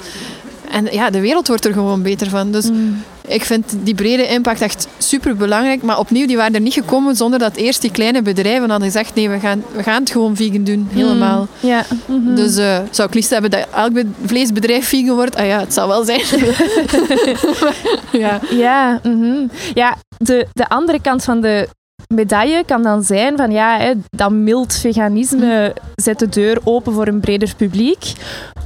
En 0.70 0.88
ja, 0.92 1.10
de 1.10 1.20
wereld 1.20 1.48
wordt 1.48 1.64
er 1.64 1.72
gewoon 1.72 2.02
beter 2.02 2.28
van. 2.28 2.52
Dus 2.52 2.70
Mm. 2.70 3.02
ik 3.26 3.44
vind 3.44 3.64
die 3.82 3.94
brede 3.94 4.26
impact 4.28 4.60
echt 4.60 4.86
super 4.98 5.36
belangrijk. 5.36 5.82
Maar 5.82 5.98
opnieuw, 5.98 6.26
die 6.26 6.36
waren 6.36 6.54
er 6.54 6.60
niet 6.60 6.72
gekomen 6.72 7.16
zonder 7.16 7.38
dat 7.38 7.56
eerst 7.56 7.80
die 7.80 7.90
kleine 7.90 8.22
bedrijven 8.22 8.70
hadden 8.70 8.88
gezegd: 8.90 9.14
nee, 9.14 9.28
we 9.28 9.38
gaan, 9.38 9.62
we 9.72 9.82
gaan 9.82 10.00
het 10.00 10.10
gewoon 10.10 10.36
vegan 10.36 10.64
doen, 10.64 10.88
helemaal. 10.92 11.48
Mm. 11.60 11.68
Ja. 11.68 11.84
mhm. 12.06 12.34
Dus 12.34 12.56
eh, 12.56 12.78
zou 12.90 13.08
ik 13.08 13.14
liefst 13.14 13.30
hebben 13.30 13.50
dat 13.50 13.66
elk 13.74 13.92
be- 13.92 14.06
vleesbedrijf 14.26 14.88
vegan 14.88 15.14
wordt? 15.14 15.36
Ah 15.36 15.46
ja, 15.46 15.58
het 15.60 15.74
zal 15.74 15.88
wel 15.88 16.04
zijn. 16.04 16.20
ja. 18.24 18.40
Ja, 18.50 19.00
mhm. 19.02 19.46
ja 19.74 19.96
de, 20.24 20.46
de 20.52 20.68
andere 20.68 21.00
kant 21.00 21.24
van 21.24 21.40
de 21.40 21.68
medaille 22.14 22.64
kan 22.64 22.82
dan 22.82 23.02
zijn 23.02 23.36
van 23.36 23.50
ja, 23.50 23.78
hè, 23.78 23.92
dat 24.10 24.30
mild 24.30 24.74
veganisme 24.74 25.74
zet 25.94 26.18
de 26.18 26.28
deur 26.28 26.58
open 26.64 26.92
voor 26.92 27.06
een 27.06 27.20
breder 27.20 27.54
publiek. 27.56 28.12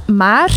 Maar 0.05 0.51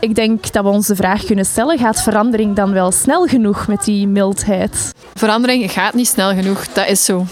ik 0.00 0.14
denk 0.14 0.52
dat 0.52 0.64
we 0.64 0.70
ons 0.70 0.86
de 0.86 0.96
vraag 0.96 1.24
kunnen 1.24 1.44
stellen, 1.44 1.78
gaat 1.78 2.02
verandering 2.02 2.56
dan 2.56 2.72
wel 2.72 2.92
snel 2.92 3.26
genoeg 3.26 3.66
met 3.66 3.84
die 3.84 4.06
mildheid? 4.06 4.92
Verandering 5.14 5.72
gaat 5.72 5.94
niet 5.94 6.08
snel 6.08 6.34
genoeg, 6.34 6.66
dat 6.68 6.88
is 6.88 7.04
zo. 7.04 7.26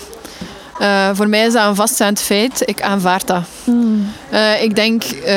Eh, 0.79 1.11
voor 1.13 1.29
mij 1.29 1.47
is 1.47 1.53
dat 1.53 1.69
een 1.69 1.75
vaststaand 1.75 2.21
feit. 2.21 2.63
Ik 2.65 2.83
aanvaard 2.83 3.27
dat. 3.27 3.43
Hmm. 3.65 4.09
Eh, 4.31 4.63
ik 4.63 4.75
denk, 4.75 5.03
eh 5.03 5.35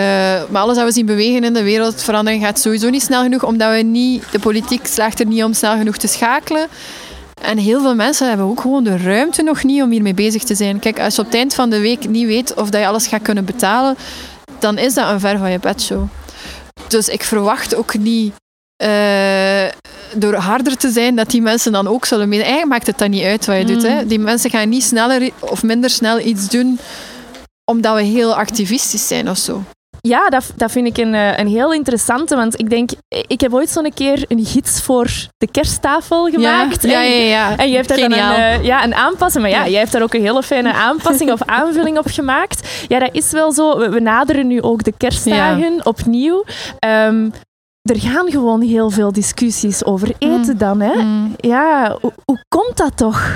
maar 0.49 0.61
alles 0.61 0.75
wat 0.75 0.85
we 0.85 0.91
zien 0.91 1.05
bewegen 1.05 1.43
in 1.43 1.53
de 1.53 1.63
wereld, 1.63 2.03
verandering 2.03 2.43
gaat 2.43 2.59
sowieso 2.59 2.89
niet 2.89 3.01
snel 3.01 3.21
genoeg, 3.21 3.43
omdat 3.43 3.71
we 3.71 3.81
niet, 3.81 4.23
de 4.31 4.39
politiek 4.39 4.87
slaagt 4.87 5.19
er 5.19 5.25
niet 5.25 5.43
om 5.43 5.53
snel 5.53 5.77
genoeg 5.77 5.97
te 5.97 6.07
schakelen. 6.07 6.67
En 7.41 7.58
heel 7.58 7.82
veel 7.82 7.95
mensen 7.95 8.28
hebben 8.28 8.45
ook 8.45 8.62
gewoon 8.62 8.84
de 8.84 8.97
ruimte 8.97 9.43
nog 9.43 9.63
niet 9.63 9.82
om 9.82 9.91
hiermee 9.91 10.13
bezig 10.13 10.43
te 10.43 10.56
zijn. 10.56 10.80
Kijk, 10.80 10.99
als 10.99 11.15
je 11.15 11.21
op 11.21 11.28
het 11.28 11.36
eind 11.36 11.54
van 11.54 11.69
de 11.69 11.80
week 11.80 12.10
niet 12.10 12.25
weet 12.25 12.54
of 12.54 12.69
dat 12.69 12.82
je 12.82 12.88
alles 12.88 13.08
gaat 13.08 13.21
kunnen 13.21 13.45
betalen, 13.45 13.95
dan 14.60 14.78
is 14.78 14.93
dat 14.93 15.10
een 15.10 15.19
ver 15.19 15.38
van 15.38 15.52
je 15.52 15.60
bedshow. 15.60 16.04
Dus 16.88 17.08
ik 17.08 17.23
verwacht 17.23 17.75
ook 17.75 17.97
niet 17.97 18.34
eh, 18.75 19.67
door 20.15 20.34
harder 20.34 20.78
te 20.78 20.89
zijn 20.89 21.15
dat 21.15 21.30
die 21.30 21.41
mensen 21.41 21.71
dan 21.71 21.88
ook 21.88 22.06
zullen 22.06 22.30
mee. 22.30 22.39
Eigenlijk 22.39 22.71
maakt 22.71 22.88
het 22.88 22.97
dan 22.97 23.10
niet 23.10 23.23
uit 23.23 23.45
wat 23.45 23.58
je 23.58 23.65
doet. 23.65 23.84
Hè? 23.84 24.06
Die 24.06 24.19
mensen 24.19 24.49
gaan 24.49 24.69
niet 24.69 24.84
sneller 24.84 25.32
of 25.39 25.63
minder 25.63 25.89
snel 25.89 26.19
iets 26.19 26.49
doen 26.49 26.80
omdat 27.65 27.95
we 27.95 28.02
heel 28.02 28.36
activistisch 28.36 29.08
zijn 29.08 29.30
of 29.30 29.38
zo. 29.38 29.63
Ja, 30.01 30.29
dat, 30.29 30.51
dat 30.55 30.71
vind 30.71 30.88
ik 30.88 30.97
een, 30.97 31.13
eh, 31.13 31.38
een 31.38 31.47
heel 31.47 31.73
interessante. 31.73 32.35
Want 32.35 32.59
ik 32.59 32.69
denk, 32.69 32.89
ik 33.27 33.41
heb 33.41 33.53
ooit 33.53 33.69
zo'n 33.69 33.91
keer 33.93 34.25
een 34.27 34.45
gids 34.45 34.81
voor 34.81 35.07
de 35.38 35.47
kersttafel 35.51 36.25
gemaakt. 36.29 36.83
Ja, 36.83 37.01
ja, 37.01 37.01
ja. 37.01 37.49
ja. 37.49 37.57
En 37.57 37.69
je 37.69 37.75
hebt 37.75 37.88
daar 37.88 37.97
dan 37.97 38.12
een, 38.12 38.33
eh, 38.33 38.63
ja, 38.63 38.83
een 38.83 38.95
aanpassing. 38.95 39.43
Maar 39.43 39.53
ja, 39.53 39.63
Ja. 39.63 39.69
jij 39.69 39.79
hebt 39.79 39.91
daar 39.91 40.01
ook 40.01 40.13
een 40.13 40.21
hele 40.21 40.43
fijne 40.43 40.73
aanpassing 40.89 41.31
of 41.31 41.43
aanvulling 41.45 41.97
op 41.97 42.07
gemaakt. 42.07 42.67
Ja, 42.88 42.99
dat 42.99 43.09
is 43.12 43.31
wel 43.31 43.51
zo. 43.51 43.77
We, 43.77 43.89
we 43.89 43.99
naderen 43.99 44.47
nu 44.47 44.62
ook 44.62 44.83
de 44.83 44.93
kerstdagen 44.97 45.85
opnieuw. 45.85 46.43
Ehm, 46.79 47.29
er 47.81 47.99
gaan 47.99 48.29
gewoon 48.31 48.62
heel 48.62 48.89
veel 48.89 49.12
discussies 49.12 49.85
over 49.85 50.12
eten 50.17 50.57
dan, 50.57 50.79
hè? 50.81 50.93
Mm. 50.93 51.33
Ja, 51.38 51.97
hoe, 52.01 52.13
hoe 52.25 52.43
komt 52.47 52.77
dat 52.77 52.97
toch? 52.97 53.31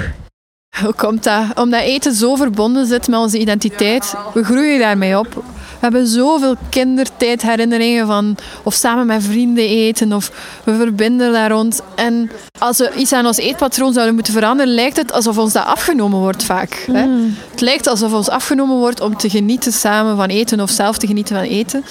Hoe 0.81 0.93
komt 0.93 1.23
dat? 1.23 1.43
Omdat 1.55 1.81
eten 1.81 2.13
zo 2.13 2.35
verbonden 2.35 2.85
zit 2.85 3.07
met 3.07 3.19
onze 3.19 3.37
identiteit. 3.39 4.13
We 4.33 4.43
groeien 4.43 4.79
daarmee 4.79 5.17
op. 5.19 5.43
We 5.83 5.89
hebben 5.89 6.07
zoveel 6.07 6.55
kindertijdherinneringen 6.69 8.07
van 8.07 8.35
of 8.63 8.73
samen 8.73 9.05
met 9.05 9.23
vrienden 9.23 9.67
eten 9.67 10.13
of 10.13 10.31
we 10.63 10.75
verbinden 10.75 11.31
daar 11.31 11.51
rond. 11.51 11.81
En 11.95 12.31
als 12.59 12.77
we 12.77 12.91
iets 12.95 13.13
aan 13.13 13.25
ons 13.25 13.37
eetpatroon 13.37 13.93
zouden 13.93 14.15
moeten 14.15 14.33
veranderen, 14.33 14.73
lijkt 14.73 14.97
het 14.97 15.11
alsof 15.11 15.37
ons 15.37 15.53
dat 15.53 15.65
afgenomen 15.65 16.19
wordt 16.19 16.43
vaak. 16.43 16.85
Hè? 16.91 17.05
Mm. 17.05 17.35
Het 17.51 17.61
lijkt 17.61 17.87
alsof 17.87 18.13
ons 18.13 18.29
afgenomen 18.29 18.77
wordt 18.77 19.01
om 19.01 19.17
te 19.17 19.29
genieten 19.29 19.71
samen 19.71 20.15
van 20.15 20.29
eten 20.29 20.59
of 20.59 20.69
zelf 20.69 20.97
te 20.97 21.07
genieten 21.07 21.35
van 21.35 21.45
eten. 21.45 21.83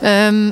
Ehm, 0.00 0.50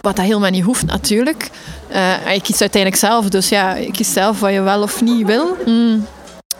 wat 0.00 0.16
dat 0.16 0.24
helemaal 0.24 0.50
niet 0.50 0.64
hoeft 0.64 0.86
natuurlijk. 0.86 1.50
Eh, 1.88 2.32
je 2.34 2.42
kiest 2.42 2.60
uiteindelijk 2.60 3.02
zelf, 3.02 3.28
dus 3.28 3.48
ja, 3.48 3.74
je 3.74 3.90
kiest 3.90 4.12
zelf 4.12 4.40
wat 4.40 4.52
je 4.52 4.60
wel 4.60 4.82
of 4.82 5.00
niet 5.00 5.26
wil. 5.26 5.56
Mm. 5.66 6.06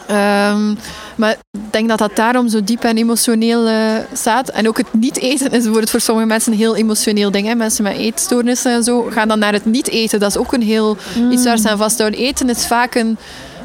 Ehm, 0.07 0.75
maar 1.17 1.31
ik 1.31 1.61
denk 1.73 1.89
dat 1.89 1.99
dat 1.99 2.17
daarom 2.17 2.49
zo 2.49 2.65
diep 2.65 2.85
en 2.85 2.97
emotioneel 2.97 3.67
eh, 3.67 3.77
staat. 4.13 4.49
En 4.49 4.69
ook 4.69 4.77
het 4.77 4.93
niet 4.93 5.19
eten 5.19 5.47
is 5.47 5.51
bijvoorbeeld 5.51 5.91
voor 5.91 6.01
sommige 6.01 6.27
mensen 6.27 6.53
een 6.53 6.59
heel 6.59 6.77
emotioneel 6.77 7.31
ding. 7.31 7.47
Hè. 7.47 7.55
Mensen 7.55 7.85
met 7.85 7.97
eetstoornissen 7.97 8.73
en 8.73 8.85
zo 8.85 9.03
gaan 9.11 9.29
dan 9.29 9.39
naar 9.39 9.53
het 9.53 9.65
niet 9.65 9.89
eten. 9.89 10.21
Dat 10.21 10.31
is 10.31 10.37
ook 10.37 10.53
een 10.53 10.63
heel 10.63 10.97
iets 11.31 11.45
waar 11.45 11.59
ze 11.59 11.71
aan 11.71 11.79
vasthouden. 11.79 12.21
Eten 12.21 12.49
is 12.51 12.67
vaak 12.67 12.95
een, 12.95 13.19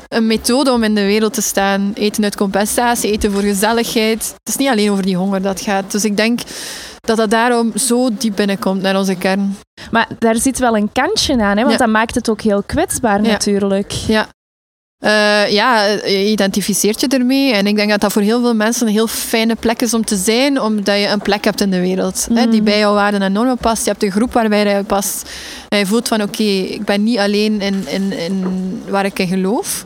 een 0.07 0.27
methode 0.27 0.71
om 0.71 0.83
in 0.83 0.95
de 0.95 1.05
wereld 1.05 1.33
te 1.33 1.41
staan. 1.41 1.91
Eten 1.93 2.23
uit 2.23 2.35
compensatie, 2.35 3.11
eten 3.11 3.31
voor 3.31 3.41
gezelligheid. 3.41 4.19
Het 4.43 4.49
is 4.49 4.55
niet 4.55 4.69
alleen 4.69 4.91
over 4.91 5.03
die 5.03 5.17
honger 5.17 5.41
dat 5.41 5.61
gaat. 5.61 5.91
Dus 5.91 6.03
ik 6.05 6.17
denk 6.17 6.39
dat 7.01 7.17
dat 7.17 7.29
daarom 7.29 7.71
zo 7.77 8.09
diep 8.17 8.35
binnenkomt 8.35 8.81
naar 8.81 8.97
onze 8.97 9.15
kern. 9.15 9.57
Maar 9.91 10.07
daar 10.19 10.35
zit 10.35 10.59
wel 10.59 10.75
een 10.77 10.91
kantje 10.91 11.33
aan, 11.41 11.57
hè? 11.57 11.63
want 11.63 11.71
Ja. 11.71 11.77
dat 11.77 11.87
maakt 11.89 12.15
het 12.15 12.29
ook 12.29 12.41
heel 12.41 12.63
kwetsbaar 12.65 13.21
Ja. 13.23 13.31
natuurlijk. 13.31 13.91
Ja. 13.91 14.27
Eh, 15.01 15.51
ja, 15.51 15.85
je 15.85 16.29
identificeert 16.29 17.01
je 17.01 17.07
ermee. 17.07 17.53
En 17.53 17.67
ik 17.67 17.75
denk 17.75 17.89
dat 17.89 18.01
dat 18.01 18.11
voor 18.11 18.21
heel 18.21 18.41
veel 18.41 18.55
mensen 18.55 18.87
een 18.87 18.93
heel 18.93 19.07
fijne 19.07 19.55
plek 19.55 19.81
is 19.81 19.93
om 19.93 20.05
te 20.05 20.15
zijn, 20.15 20.61
omdat 20.61 20.99
je 20.99 21.07
een 21.07 21.21
plek 21.21 21.43
hebt 21.43 21.61
in 21.61 21.71
de 21.71 21.79
wereld. 21.79 22.27
Hè, 22.33 22.43
die 22.49 22.55
Mhm. 22.61 22.63
bij 22.63 22.79
jouw 22.79 22.93
waarden 22.93 23.21
en 23.21 23.31
normen 23.31 23.57
past. 23.57 23.83
Je 23.83 23.89
hebt 23.89 24.03
een 24.03 24.11
groep 24.11 24.33
waarbij 24.33 24.75
je 24.77 24.83
past. 24.83 25.29
En 25.69 25.77
je 25.79 25.85
voelt 25.85 26.07
van, 26.07 26.21
oké, 26.21 26.43
ik 26.43 26.85
ben 26.85 27.03
niet 27.03 27.17
alleen 27.17 27.61
in, 27.61 27.87
in, 27.87 28.13
in 28.13 28.43
waar 28.87 29.05
ik 29.05 29.19
in 29.19 29.27
geloof. 29.27 29.85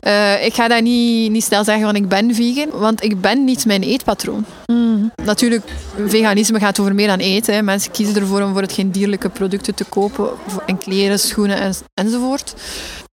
Eh, 0.00 0.44
ik 0.44 0.54
ga 0.54 0.68
daar 0.68 0.82
niet, 0.82 1.30
niet 1.30 1.44
snel 1.44 1.64
zeggen 1.64 1.84
van 1.84 1.96
ik 1.96 2.08
ben 2.08 2.34
vegan, 2.34 2.68
want 2.80 3.04
ik 3.04 3.20
ben 3.20 3.44
niet 3.44 3.66
mijn 3.66 3.82
eetpatroon. 3.82 4.44
Mm. 4.66 5.12
Natuurlijk, 5.24 5.64
veganisme 6.06 6.58
gaat 6.58 6.80
over 6.80 6.94
meer 6.94 7.06
dan 7.06 7.18
eten. 7.18 7.54
Hè. 7.54 7.62
Mensen 7.62 7.90
kiezen 7.90 8.16
ervoor 8.16 8.42
om 8.42 8.52
voor 8.52 8.62
het 8.62 8.72
geen 8.72 8.90
dierlijke 8.90 9.28
producten 9.28 9.74
te 9.74 9.84
kopen. 9.84 10.28
En 10.66 10.78
kleren, 10.78 11.18
schoenen 11.18 11.56
en, 11.60 11.74
enzovoort. 11.94 12.54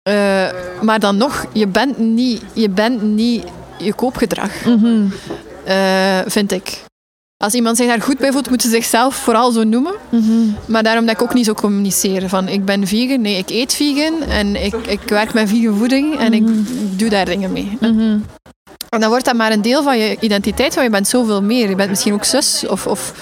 Eh, 0.07 0.47
maar 0.81 0.99
dan 0.99 1.17
nog, 1.17 1.45
je 1.53 1.67
bent 1.67 1.97
niet 1.97 2.41
je, 2.53 2.69
bent 2.69 3.01
niet 3.01 3.43
je 3.77 3.93
koopgedrag, 3.93 4.65
Mhm. 4.65 5.05
eh, 5.65 6.19
vind 6.25 6.51
ik. 6.51 6.83
Als 7.43 7.53
iemand 7.53 7.77
zich 7.77 7.87
daar 7.87 8.01
goed 8.01 8.17
bij 8.17 8.31
voelt, 8.31 8.49
moet 8.49 8.61
ze 8.61 8.69
zichzelf 8.69 9.15
vooral 9.15 9.51
zo 9.51 9.63
noemen. 9.63 9.93
Mhm. 10.09 10.31
Maar 10.65 10.83
daarom 10.83 11.05
dat 11.05 11.15
ik 11.15 11.21
ook 11.21 11.33
niet 11.33 11.45
zo 11.45 11.53
communiceer 11.53 12.29
van 12.29 12.47
ik 12.47 12.65
ben 12.65 12.87
vegan. 12.87 13.21
Nee, 13.21 13.37
ik 13.37 13.49
eet 13.49 13.73
vegan 13.73 14.21
en 14.29 14.63
ik, 14.63 14.73
ik 14.73 14.99
werk 15.05 15.33
met 15.33 15.49
vegan 15.49 15.77
voeding 15.77 16.17
en 16.19 16.33
ik 16.33 16.43
doe 16.99 17.09
daar 17.09 17.25
dingen 17.25 17.51
mee. 17.51 17.77
Mhm. 17.81 18.17
En 18.89 18.99
dan 18.99 19.09
wordt 19.09 19.25
dat 19.25 19.35
maar 19.35 19.51
een 19.51 19.61
deel 19.61 19.83
van 19.83 19.97
je 19.97 20.17
identiteit, 20.19 20.73
want 20.73 20.85
je 20.85 20.91
bent 20.93 21.07
zoveel 21.07 21.41
meer. 21.41 21.69
Je 21.69 21.75
bent 21.75 21.89
misschien 21.89 22.13
ook 22.13 22.23
zus 22.25 22.65
of, 22.67 22.87
of, 22.87 23.13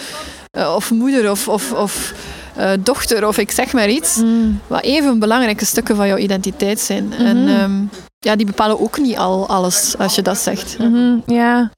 eh, 0.52 0.74
of 0.76 0.92
moeder 0.92 1.32
of, 1.32 1.48
of, 1.48 1.72
of 1.72 2.14
eh, 2.56 2.72
dochter 2.80 3.28
of 3.28 3.38
ik 3.38 3.52
zeg 3.52 3.74
maar 3.74 3.90
iets. 3.90 4.16
Mm. 4.16 4.60
Wat 4.68 4.82
even 4.84 5.20
belangrijke 5.20 5.66
stukken 5.66 5.96
van 5.96 6.08
jouw 6.08 6.18
identiteit 6.18 6.80
zijn. 6.80 7.14
En 7.14 7.44
Mhm. 7.44 7.48
ehm, 7.56 7.84
ja, 8.20 8.36
die 8.36 8.46
bepalen 8.46 8.80
ook 8.80 8.98
niet 9.00 9.18
al 9.18 9.48
alles 9.48 9.98
als 9.98 10.16
je 10.16 10.22
dat 10.22 10.38
zegt. 10.38 10.78
Mhm, 10.80 11.18
ja. 11.26 11.72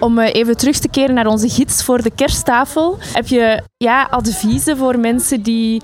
Om 0.00 0.18
eh, 0.18 0.34
even 0.34 0.56
terug 0.56 0.78
te 0.78 0.88
keren 0.88 1.14
naar 1.14 1.26
onze 1.26 1.48
gids 1.48 1.84
voor 1.84 2.02
de 2.02 2.10
kersttafel. 2.14 2.98
Heb 3.12 3.26
je 3.26 3.62
ja, 3.76 4.06
adviezen 4.10 4.76
voor 4.76 4.98
mensen 4.98 5.42
die 5.42 5.82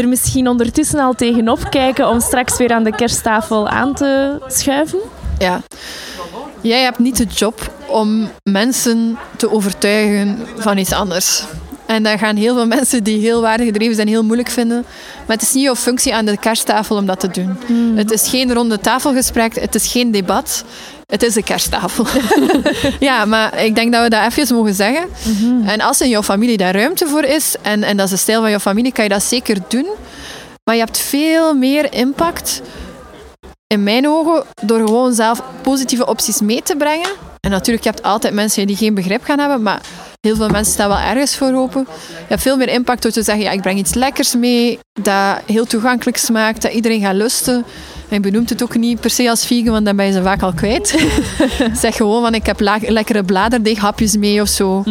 er 0.00 0.08
misschien 0.08 0.48
ondertussen 0.48 1.00
al 1.00 1.14
tegenop 1.14 1.70
kijken 1.70 2.08
om 2.08 2.20
straks 2.20 2.56
weer 2.56 2.72
aan 2.72 2.84
de 2.84 2.94
kersttafel 2.94 3.68
aan 3.68 3.94
te 3.94 4.38
schuiven? 4.46 4.98
Ja. 5.38 5.60
Jij 6.60 6.82
hebt 6.82 6.98
niet 6.98 7.16
de 7.16 7.24
job 7.24 7.72
om 7.86 8.28
mensen 8.42 9.18
te 9.36 9.50
overtuigen 9.52 10.38
van 10.56 10.78
iets 10.78 10.92
anders. 10.92 11.44
En 11.88 12.02
daar 12.02 12.18
gaan 12.18 12.36
heel 12.36 12.54
veel 12.54 12.66
mensen 12.66 13.04
die 13.04 13.20
heel 13.20 13.40
waardegedreven 13.40 13.94
zijn 13.94 14.08
heel 14.08 14.24
moeilijk 14.24 14.48
vinden. 14.48 14.84
Maar 15.26 15.36
het 15.36 15.42
is 15.42 15.52
niet 15.52 15.62
jouw 15.62 15.74
functie 15.74 16.14
aan 16.14 16.24
de 16.24 16.36
kersttafel 16.36 16.96
om 16.96 17.06
dat 17.06 17.20
te 17.20 17.28
doen. 17.28 17.58
Het 17.96 18.10
is 18.10 18.28
geen 18.28 18.52
ronde 18.52 18.78
tafelgesprek, 18.78 19.54
het 19.54 19.74
is 19.74 19.86
geen 19.86 20.10
debat. 20.10 20.64
Het 21.06 21.22
is 21.22 21.36
een 21.36 21.44
kersttafel. 21.44 22.06
ja, 23.08 23.24
maar 23.24 23.64
ik 23.64 23.74
denk 23.74 23.92
dat 23.92 24.02
we 24.02 24.08
dat 24.08 24.32
even 24.32 24.56
mogen 24.56 24.74
zeggen. 24.74 25.08
En 25.64 25.80
als 25.80 26.00
in 26.00 26.08
jouw 26.08 26.22
familie 26.22 26.56
daar 26.56 26.74
ruimte 26.74 27.06
voor 27.06 27.24
is, 27.24 27.54
en, 27.62 27.82
en 27.82 27.96
dat 27.96 28.06
is 28.06 28.12
de 28.12 28.18
stijl 28.18 28.40
van 28.40 28.50
jouw 28.50 28.58
familie, 28.58 28.92
kan 28.92 29.04
je 29.04 29.10
dat 29.10 29.22
zeker 29.22 29.56
doen. 29.68 29.86
Maar 30.64 30.74
je 30.74 30.80
hebt 30.80 30.98
veel 30.98 31.54
meer 31.54 31.92
impact, 31.92 32.62
in 33.66 33.82
mijn 33.82 34.08
ogen, 34.08 34.44
door 34.62 34.78
gewoon 34.78 35.14
zelf 35.14 35.42
positieve 35.62 36.06
opties 36.06 36.40
mee 36.40 36.62
te 36.62 36.76
brengen. 36.76 37.10
En 37.40 37.50
natuurlijk, 37.50 37.84
je 37.84 37.90
hebt 37.90 38.02
altijd 38.02 38.34
mensen 38.34 38.66
die 38.66 38.76
geen 38.76 38.94
begrip 38.94 39.24
gaan 39.24 39.38
hebben, 39.38 39.62
maar 39.62 39.80
heel 40.20 40.36
veel 40.36 40.48
mensen 40.48 40.72
staan 40.72 40.88
wel 40.88 40.98
ergens 40.98 41.36
voor 41.36 41.54
open. 41.54 41.86
Je 42.08 42.24
hebt 42.28 42.42
veel 42.42 42.56
meer 42.56 42.68
impact 42.68 43.02
door 43.02 43.12
te 43.12 43.22
zeggen, 43.22 43.44
ja, 43.44 43.50
ik 43.50 43.60
breng 43.60 43.78
iets 43.78 43.94
lekkers 43.94 44.34
mee, 44.34 44.78
dat 45.02 45.40
heel 45.46 45.64
toegankelijk 45.64 46.16
smaakt, 46.16 46.62
dat 46.62 46.72
iedereen 46.72 47.00
gaat 47.00 47.14
lusten. 47.14 47.64
En 48.08 48.22
benoemt 48.22 48.50
het 48.50 48.62
ook 48.62 48.76
niet 48.76 49.00
per 49.00 49.10
se 49.10 49.30
als 49.30 49.46
vegan, 49.46 49.72
want 49.72 49.84
dan 49.84 49.96
ben 49.96 50.06
je 50.06 50.12
ze 50.12 50.22
vaak 50.22 50.42
al 50.42 50.52
kwijt. 50.52 50.88
zeg 51.82 51.96
gewoon 51.96 52.22
van, 52.22 52.34
ik 52.34 52.46
heb 52.46 52.60
lekkere 52.80 53.24
bladerdeeghapjes 53.24 54.16
mee 54.16 54.40
of 54.40 54.48
zo. 54.48 54.82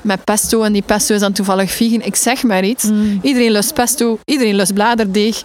Met 0.00 0.24
pesto, 0.24 0.62
en 0.62 0.72
die 0.72 0.82
pesto 0.82 1.14
is 1.14 1.20
dan 1.20 1.32
toevallig 1.32 1.70
vegan. 1.70 2.02
Ik 2.02 2.16
zeg 2.16 2.42
maar 2.42 2.64
iets. 2.64 2.84
Iedereen 3.22 3.50
lust 3.50 3.74
pesto, 3.74 4.18
iedereen 4.24 4.54
lust 4.54 4.74
bladerdeeg. 4.74 5.42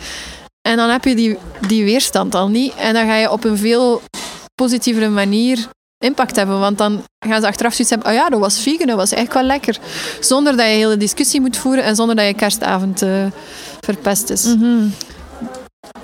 En 0.62 0.78
dan 0.78 0.90
heb 0.90 1.06
je 1.06 1.16
die, 1.16 1.38
die 1.68 1.84
weerstand 1.84 2.36
al 2.36 2.48
niet. 2.48 2.74
En 2.76 2.94
dan 2.94 3.06
ga 3.06 3.16
je 3.16 3.32
op 3.32 3.44
een 3.44 3.58
veel 3.58 4.02
positievere 4.56 5.10
manier 5.10 5.68
impact 6.04 6.36
hebben. 6.36 6.60
Want 6.60 6.78
dan 6.78 7.04
gaan 7.28 7.42
ze 7.42 7.48
achteraf 7.48 7.74
zoiets 7.74 7.90
hebben, 7.90 8.10
oh 8.10 8.14
ja, 8.14 8.30
dat 8.30 8.40
was 8.40 8.60
vegan, 8.60 8.88
dat 8.88 8.96
was 8.96 9.12
echt 9.12 9.34
wel 9.34 9.44
lekker. 9.44 9.78
Zonder 10.20 10.58
dat 10.58 10.66
je 10.66 10.72
hele 10.72 10.98
discussie 10.98 11.42
moet 11.42 11.58
voeren 11.58 11.84
en 11.84 11.96
zonder 11.96 12.16
dat 12.16 12.26
je 12.26 12.34
kerstavond 12.34 13.02
eh, 13.02 13.26
verpest 13.80 14.30
is. 14.30 14.46
Mhm. 14.46 14.88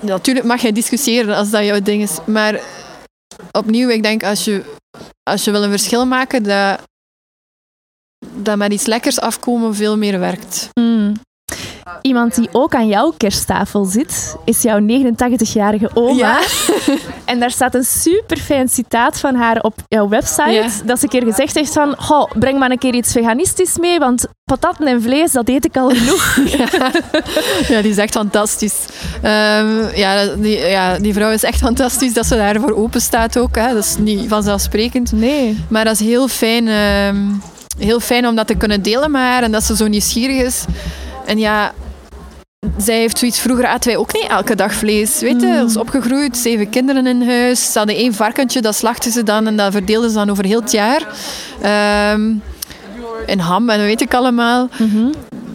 Natuurlijk 0.00 0.46
mag 0.46 0.62
je 0.62 0.72
discussiëren 0.72 1.36
als 1.36 1.50
dat 1.50 1.64
jouw 1.64 1.80
ding 1.80 2.02
is. 2.02 2.18
Maar 2.26 2.60
opnieuw, 3.52 3.88
ik 3.88 4.02
denk 4.02 4.22
als 4.24 4.44
je, 4.44 4.62
als 5.22 5.44
je 5.44 5.50
wil 5.50 5.62
een 5.62 5.70
verschil 5.70 6.06
maken, 6.06 6.42
dat, 6.42 6.80
dat 8.34 8.56
met 8.56 8.72
iets 8.72 8.86
lekkers 8.86 9.20
afkomen 9.20 9.74
veel 9.74 9.96
meer 9.96 10.18
werkt. 10.18 10.68
Mm. 10.80 10.99
Iemand 12.02 12.34
die 12.34 12.48
ook 12.52 12.74
aan 12.74 12.86
jouw 12.86 13.12
kersttafel 13.16 13.84
zit, 13.84 14.36
is 14.44 14.62
jouw 14.62 14.80
89-jarige 14.80 15.90
oma. 15.94 16.14
Ja. 16.14 16.40
En 17.24 17.40
daar 17.40 17.50
staat 17.50 17.74
een 17.74 17.84
super 17.84 18.36
fijn 18.36 18.68
citaat 18.68 19.20
van 19.20 19.34
haar 19.34 19.60
op 19.60 19.74
jouw 19.88 20.08
website. 20.08 20.50
Ja. 20.50 20.68
Dat 20.84 20.98
ze 20.98 21.04
een 21.04 21.10
keer 21.10 21.22
gezegd 21.22 21.54
heeft 21.54 21.72
van, 21.72 21.94
goh, 21.98 22.30
breng 22.38 22.58
maar 22.58 22.70
een 22.70 22.78
keer 22.78 22.94
iets 22.94 23.12
veganistisch 23.12 23.78
mee, 23.78 23.98
want 23.98 24.26
patatten 24.44 24.86
en 24.86 25.02
vlees, 25.02 25.32
dat 25.32 25.48
eet 25.48 25.64
ik 25.64 25.76
al 25.76 25.88
genoeg. 25.88 26.38
Ja, 27.68 27.82
die 27.82 27.90
is 27.90 27.96
echt 27.98 28.12
fantastisch. 28.12 28.86
Ehm, 29.22 29.96
ja, 29.96 30.26
die, 30.26 30.58
ja, 30.58 30.98
die 30.98 31.12
vrouw 31.12 31.30
is 31.30 31.42
echt 31.42 31.58
fantastisch 31.58 32.12
dat 32.12 32.26
ze 32.26 32.36
daarvoor 32.36 32.76
open 32.76 33.00
staat 33.00 33.38
ook. 33.38 33.56
Hè. 33.56 33.74
Dat 33.74 33.84
is 33.84 33.96
niet 33.98 34.28
vanzelfsprekend. 34.28 35.12
Nee. 35.12 35.64
Maar 35.68 35.84
dat 35.84 36.00
is 36.00 36.06
heel 36.06 36.28
fijn, 36.28 36.68
ehm, 36.68 37.16
heel 37.78 38.00
fijn 38.00 38.26
om 38.26 38.34
dat 38.34 38.46
te 38.46 38.54
kunnen 38.54 38.82
delen 38.82 39.10
met 39.10 39.20
haar 39.20 39.42
en 39.42 39.52
dat 39.52 39.64
ze 39.64 39.76
zo 39.76 39.86
nieuwsgierig 39.86 40.42
is. 40.42 40.64
En 41.30 41.38
ja, 41.38 41.72
zij 42.76 42.98
heeft 42.98 43.18
zoiets. 43.18 43.40
Vroeger 43.40 43.66
aten 43.66 43.90
wij 43.90 43.98
ook 43.98 44.12
niet 44.12 44.26
elke 44.28 44.54
dag 44.54 44.72
vlees. 44.72 45.20
Weet 45.20 45.40
je, 45.40 45.54
dat 45.56 45.70
is 45.70 45.76
opgegroeid, 45.76 46.36
zeven 46.36 46.68
kinderen 46.70 47.06
in 47.06 47.28
huis. 47.28 47.72
Ze 47.72 47.78
hadden 47.78 47.96
één 47.96 48.14
varkentje, 48.14 48.60
dat 48.60 48.74
slachten 48.74 49.12
ze 49.12 49.22
dan 49.22 49.46
en 49.46 49.56
dat 49.56 49.72
verdeelden 49.72 50.10
ze 50.10 50.16
dan 50.16 50.30
over 50.30 50.44
heel 50.44 50.60
het 50.60 50.70
jaar. 50.70 51.06
Ehm 51.62 52.32
en 53.26 53.38
ham 53.38 53.70
en 53.70 53.78
dat 53.78 53.86
weet 53.86 54.00
ik 54.00 54.14
allemaal. 54.14 54.68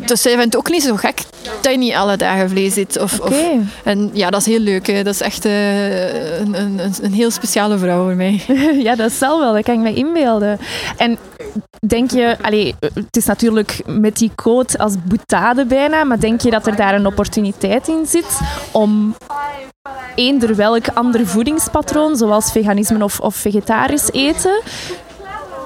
Dus 0.05 0.21
zij 0.21 0.31
vindt 0.31 0.45
het 0.45 0.57
ook 0.57 0.69
niet 0.69 0.83
zo 0.83 0.95
gek 0.95 1.21
dat 1.65 1.73
je 1.73 1.79
niet 1.79 1.93
alle 1.93 2.17
dagen 2.17 2.49
vlees 2.49 2.75
eet. 2.75 2.99
Of, 2.99 3.19
of, 3.19 3.41
en 3.83 4.09
ja, 4.13 4.29
dat 4.29 4.39
is 4.39 4.45
heel 4.45 4.59
leuk. 4.59 4.87
Hè. 4.87 5.03
Dat 5.03 5.13
is 5.13 5.21
echt 5.21 5.45
eh, 5.45 6.39
een, 6.39 6.53
een, 6.61 6.79
een- 7.01 7.13
heel 7.13 7.31
speciale 7.31 7.77
vrouw 7.77 8.03
voor 8.03 8.15
mij. 8.15 8.41
Ja, 8.87 8.95
dat 8.95 9.11
zal 9.11 9.39
wel, 9.39 9.53
dat 9.53 9.63
kan 9.63 9.73
ik 9.73 9.79
me 9.79 9.93
inbeelden. 9.93 10.59
En 10.97 11.17
denk 11.87 12.11
je, 12.11 12.37
allee, 12.41 12.75
het 12.79 13.17
is 13.17 13.25
natuurlijk 13.25 13.81
met 13.85 14.17
die 14.17 14.31
code 14.35 14.77
als 14.77 14.93
boetade 15.03 15.65
bijna, 15.65 16.03
maar 16.03 16.19
denk 16.19 16.41
je 16.41 16.49
dat 16.49 16.67
er 16.67 16.75
daar 16.75 16.93
een 16.95 17.05
opportuniteit 17.05 17.87
in 17.87 18.05
zit 18.05 18.39
om 18.71 19.15
eender 20.15 20.55
welk 20.55 20.87
ander 20.93 21.27
voedingspatroon, 21.27 22.15
zoals 22.15 22.51
veganisme 22.51 23.03
of, 23.03 23.19
of 23.19 23.35
vegetarisch 23.35 24.11
eten, 24.11 24.61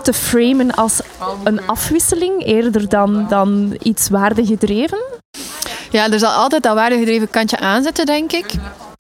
te 0.04 0.14
framen 0.14 0.72
als 0.72 1.00
een 1.44 1.68
afwisseling 1.68 2.46
eerder 2.46 2.90
dan, 2.90 3.26
dan 3.30 3.78
iets 3.82 4.10
waardegedreven? 4.10 5.00
Ja, 5.89 6.12
er 6.12 6.19
zal 6.19 6.32
altijd 6.32 6.63
dat 6.63 6.73
waardegedreven 6.75 7.30
kantje 7.30 7.60
aanzetten, 7.60 8.06
denk 8.06 8.32
ik. 8.32 8.45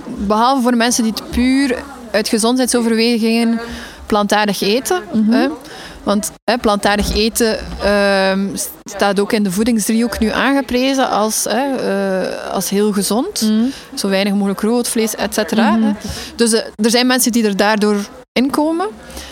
Behalve 0.07 0.61
voor 0.61 0.75
mensen 0.77 1.03
die 1.03 1.13
het 1.15 1.29
puur 1.31 1.77
uit 2.11 2.27
gezondheidsoverwegingen 2.27 3.59
plantaardig 4.05 4.61
eten. 4.61 5.01
hè. 5.29 5.47
Want 6.03 6.31
hè, 6.43 6.57
plantaardig 6.57 7.13
eten 7.15 7.57
ehm, 7.83 8.47
staat 8.83 9.19
ook 9.19 9.33
in 9.33 9.43
de 9.43 9.51
voedingsdriehoek 9.51 10.19
nu 10.19 10.31
aangeprezen 10.31 11.09
als, 11.09 11.45
hè, 11.49 11.75
eh, 11.75 12.53
als 12.53 12.69
heel 12.69 12.91
gezond. 12.91 13.51
Zo 13.93 14.07
weinig 14.09 14.33
mogelijk 14.33 14.61
rood 14.61 14.87
vlees, 14.87 15.15
et 15.15 15.33
cetera. 15.33 15.79
hè. 15.79 15.91
Dus 16.35 16.53
eh, 16.53 16.61
er 16.75 16.89
zijn 16.89 17.07
mensen 17.07 17.31
die 17.31 17.43
er 17.45 17.57
daardoor 17.57 17.95
in 18.31 18.49
komen. 18.49 18.87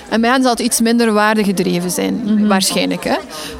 En 0.10 0.22
bij 0.22 0.30
hen 0.30 0.42
zal 0.42 0.52
het 0.52 0.60
iets 0.60 0.82
minder 0.82 1.14
waardegedreven 1.14 1.92
zijn, 1.92 2.48
waarschijnlijk. 2.48 3.04
Hè. 3.04 3.16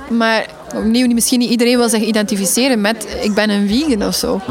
Maar 0.10 0.46
opnieuw, 0.76 1.08
misschien 1.08 1.40
niet 1.40 1.50
iedereen 1.50 1.78
wil 1.78 1.90
zich 1.90 2.02
identificeren 2.02 2.82
met 2.82 3.18
ik 3.22 3.34
ben 3.34 3.50
een 3.50 3.68
vegan 3.68 4.08
of 4.08 4.16
zo. 4.16 4.42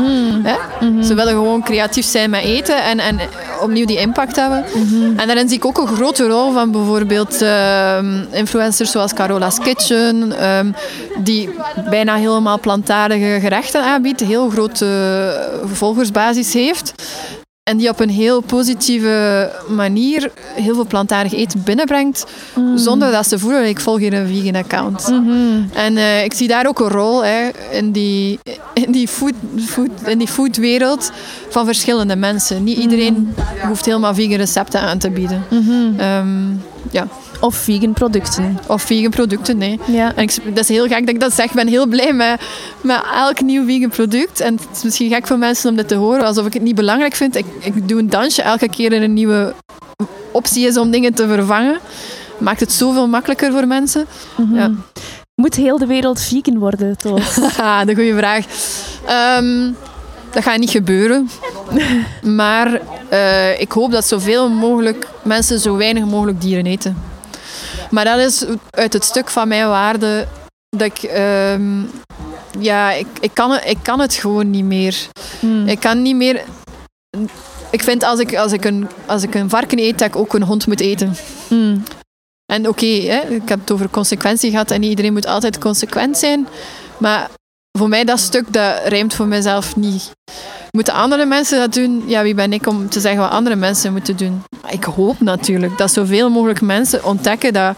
Hè? 0.42 0.56
Ze 1.02 1.14
willen 1.14 1.32
gewoon 1.32 1.62
creatief 1.62 2.06
zijn 2.06 2.30
met 2.30 2.42
eten 2.42 2.84
en, 2.84 2.98
en 2.98 3.18
opnieuw 3.60 3.86
die 3.86 3.98
impact 3.98 4.36
hebben. 4.36 4.64
En 5.16 5.26
daarin 5.26 5.48
zie 5.48 5.56
ik 5.56 5.64
ook 5.64 5.78
een 5.78 5.96
grote 5.96 6.26
rol 6.26 6.52
van 6.52 6.70
bijvoorbeeld 6.70 7.42
ehm, 7.42 8.24
influencers 8.32 8.90
zoals 8.90 9.14
Carola's 9.14 9.58
Kitchen, 9.58 10.38
ehm, 10.38 10.72
die 11.18 11.50
bijna 11.90 12.14
helemaal 12.14 12.60
plantaardige 12.60 13.38
gerechten 13.40 13.82
aanbiedt, 13.82 14.20
een 14.20 14.26
heel 14.26 14.48
grote 14.48 15.60
volgersbasis 15.64 16.52
heeft. 16.52 16.94
En 17.70 17.76
die 17.76 17.88
op 17.88 18.00
een 18.00 18.10
heel 18.10 18.40
positieve 18.40 19.50
manier 19.68 20.30
heel 20.54 20.74
veel 20.74 20.86
plantaardig 20.86 21.32
eten 21.32 21.62
binnenbrengt, 21.62 22.24
zonder 22.74 23.12
dat 23.12 23.28
ze 23.28 23.38
voelen, 23.38 23.68
ik 23.68 23.80
volg 23.80 23.98
hier 23.98 24.12
een 24.12 24.26
vegan 24.26 24.54
account. 24.54 25.12
En 25.72 25.96
eh, 25.96 26.24
ik 26.24 26.34
zie 26.34 26.48
daar 26.48 26.66
ook 26.66 26.80
een 26.80 26.88
rol 26.88 27.24
hè, 27.24 27.48
in 27.70 27.92
die, 27.92 28.38
in 28.74 28.92
die, 28.92 29.08
food, 29.08 29.32
food, 29.58 29.88
in 30.04 30.18
die 30.18 30.28
foodwereld 30.28 31.12
van 31.48 31.64
verschillende 31.64 32.16
mensen. 32.16 32.64
Niet 32.64 32.78
iedereen 32.78 33.34
hoeft 33.66 33.84
helemaal 33.84 34.14
vegan 34.14 34.36
recepten 34.36 34.80
aan 34.80 34.98
te 34.98 35.10
bieden. 35.10 35.44
Ehm, 35.98 36.44
ja. 36.90 37.08
Of 37.40 37.54
vegan 37.54 37.92
producten. 37.92 38.58
Of 38.66 38.82
vegan 38.82 39.10
producten, 39.10 39.58
nee. 39.58 39.80
Ja. 39.86 40.14
En 40.14 40.22
ik, 40.22 40.34
dat 40.44 40.58
is 40.58 40.68
heel 40.68 40.86
gek 40.86 41.00
dat 41.00 41.14
ik 41.14 41.20
dat 41.20 41.32
zeg. 41.32 41.46
Ik 41.46 41.52
ben 41.52 41.68
heel 41.68 41.86
blij 41.86 42.12
met, 42.12 42.40
met 42.80 43.02
elk 43.14 43.40
nieuw 43.40 43.66
vegan 43.66 43.90
product. 43.90 44.40
En 44.40 44.54
het 44.54 44.76
is 44.76 44.82
misschien 44.82 45.08
gek 45.08 45.26
voor 45.26 45.38
mensen 45.38 45.70
om 45.70 45.76
dit 45.76 45.88
te 45.88 45.94
horen, 45.94 46.24
alsof 46.24 46.46
ik 46.46 46.52
het 46.52 46.62
niet 46.62 46.74
belangrijk 46.74 47.14
vind. 47.14 47.36
Ik, 47.36 47.46
ik 47.60 47.88
doe 47.88 47.98
een 47.98 48.10
dansje 48.10 48.42
elke 48.42 48.68
keer 48.68 48.92
er 48.92 49.02
een 49.02 49.14
nieuwe 49.14 49.54
optie 50.32 50.66
is 50.66 50.76
om 50.76 50.90
dingen 50.90 51.14
te 51.14 51.28
vervangen. 51.28 51.78
Maakt 52.38 52.60
het 52.60 52.72
zoveel 52.72 53.08
makkelijker 53.08 53.52
voor 53.52 53.66
mensen. 53.66 54.06
Ja. 54.52 54.70
Moet 55.34 55.54
heel 55.54 55.78
de 55.78 55.86
wereld 55.86 56.20
vegan 56.20 56.58
worden, 56.58 56.96
Toos? 56.96 57.36
Haha, 57.56 57.84
de 57.84 57.94
goede 57.94 58.16
vraag. 58.16 58.44
Ehm, 59.06 59.72
dat 60.36 60.44
gaat 60.44 60.58
niet 60.58 60.70
gebeuren. 60.70 61.30
Maar 62.22 62.80
eh, 63.08 63.60
ik 63.60 63.72
hoop 63.72 63.90
dat 63.90 64.06
zoveel 64.06 64.48
mogelijk 64.48 65.08
mensen 65.22 65.58
zo 65.60 65.76
weinig 65.76 66.04
mogelijk 66.04 66.40
dieren 66.40 66.66
eten. 66.66 67.02
Maar 67.90 68.04
dat 68.04 68.18
is 68.18 68.44
uit 68.70 68.92
het 68.92 69.04
stuk 69.04 69.30
van 69.30 69.48
mijn 69.48 69.68
waarde 69.68 70.26
dat 70.76 70.86
ik... 70.86 71.02
ehm, 71.02 71.80
ja, 72.58 72.92
ik, 72.92 73.06
ik, 73.20 73.30
kan, 73.34 73.50
het- 73.50 73.64
ik 73.66 73.78
kan 73.82 74.00
het 74.00 74.14
gewoon 74.14 74.50
niet 74.50 74.64
meer. 74.64 74.96
Ik 75.66 75.80
kan 75.80 76.02
niet 76.02 76.16
meer... 76.16 76.42
Ik 77.70 77.82
vind 77.82 78.02
als 78.04 78.20
ik, 78.20 78.36
als, 78.36 78.52
ik 78.52 78.64
een, 78.64 78.88
als 79.06 79.22
ik 79.22 79.34
een 79.34 79.48
varken 79.48 79.78
eet, 79.78 79.98
dat 79.98 80.08
ik 80.08 80.16
ook 80.16 80.34
een 80.34 80.42
hond 80.42 80.66
moet 80.66 80.80
eten. 80.80 81.16
Mm. 81.48 81.82
En 82.52 82.68
oké, 82.68 82.84
ik 82.86 83.48
heb 83.48 83.60
het 83.60 83.70
over 83.70 83.88
consequentie 83.90 84.50
gehad 84.50 84.70
en 84.70 84.82
iedereen 84.82 85.12
moet 85.12 85.26
altijd 85.26 85.58
consequent 85.58 86.18
zijn. 86.18 86.48
Maar 86.98 87.30
voor 87.76 87.88
mij 87.88 88.04
dat 88.04 88.18
stuk, 88.18 88.52
dat 88.52 88.80
rijmt 88.84 89.14
voor 89.14 89.26
mijzelf 89.26 89.76
niet. 89.76 90.12
Moeten 90.70 90.94
andere 90.94 91.26
mensen 91.26 91.58
dat 91.58 91.74
doen? 91.74 92.02
Ja, 92.06 92.22
wie 92.22 92.34
ben 92.34 92.52
ik 92.52 92.66
om 92.66 92.88
te 92.88 93.00
zeggen 93.00 93.20
wat 93.20 93.30
andere 93.30 93.56
mensen 93.56 93.92
moeten 93.92 94.16
doen? 94.16 94.42
Ik 94.70 94.84
hoop 94.84 95.20
natuurlijk 95.20 95.78
dat 95.78 95.92
zoveel 95.92 96.30
mogelijk 96.30 96.60
mensen 96.60 97.04
ontdekken 97.04 97.52
dat 97.52 97.76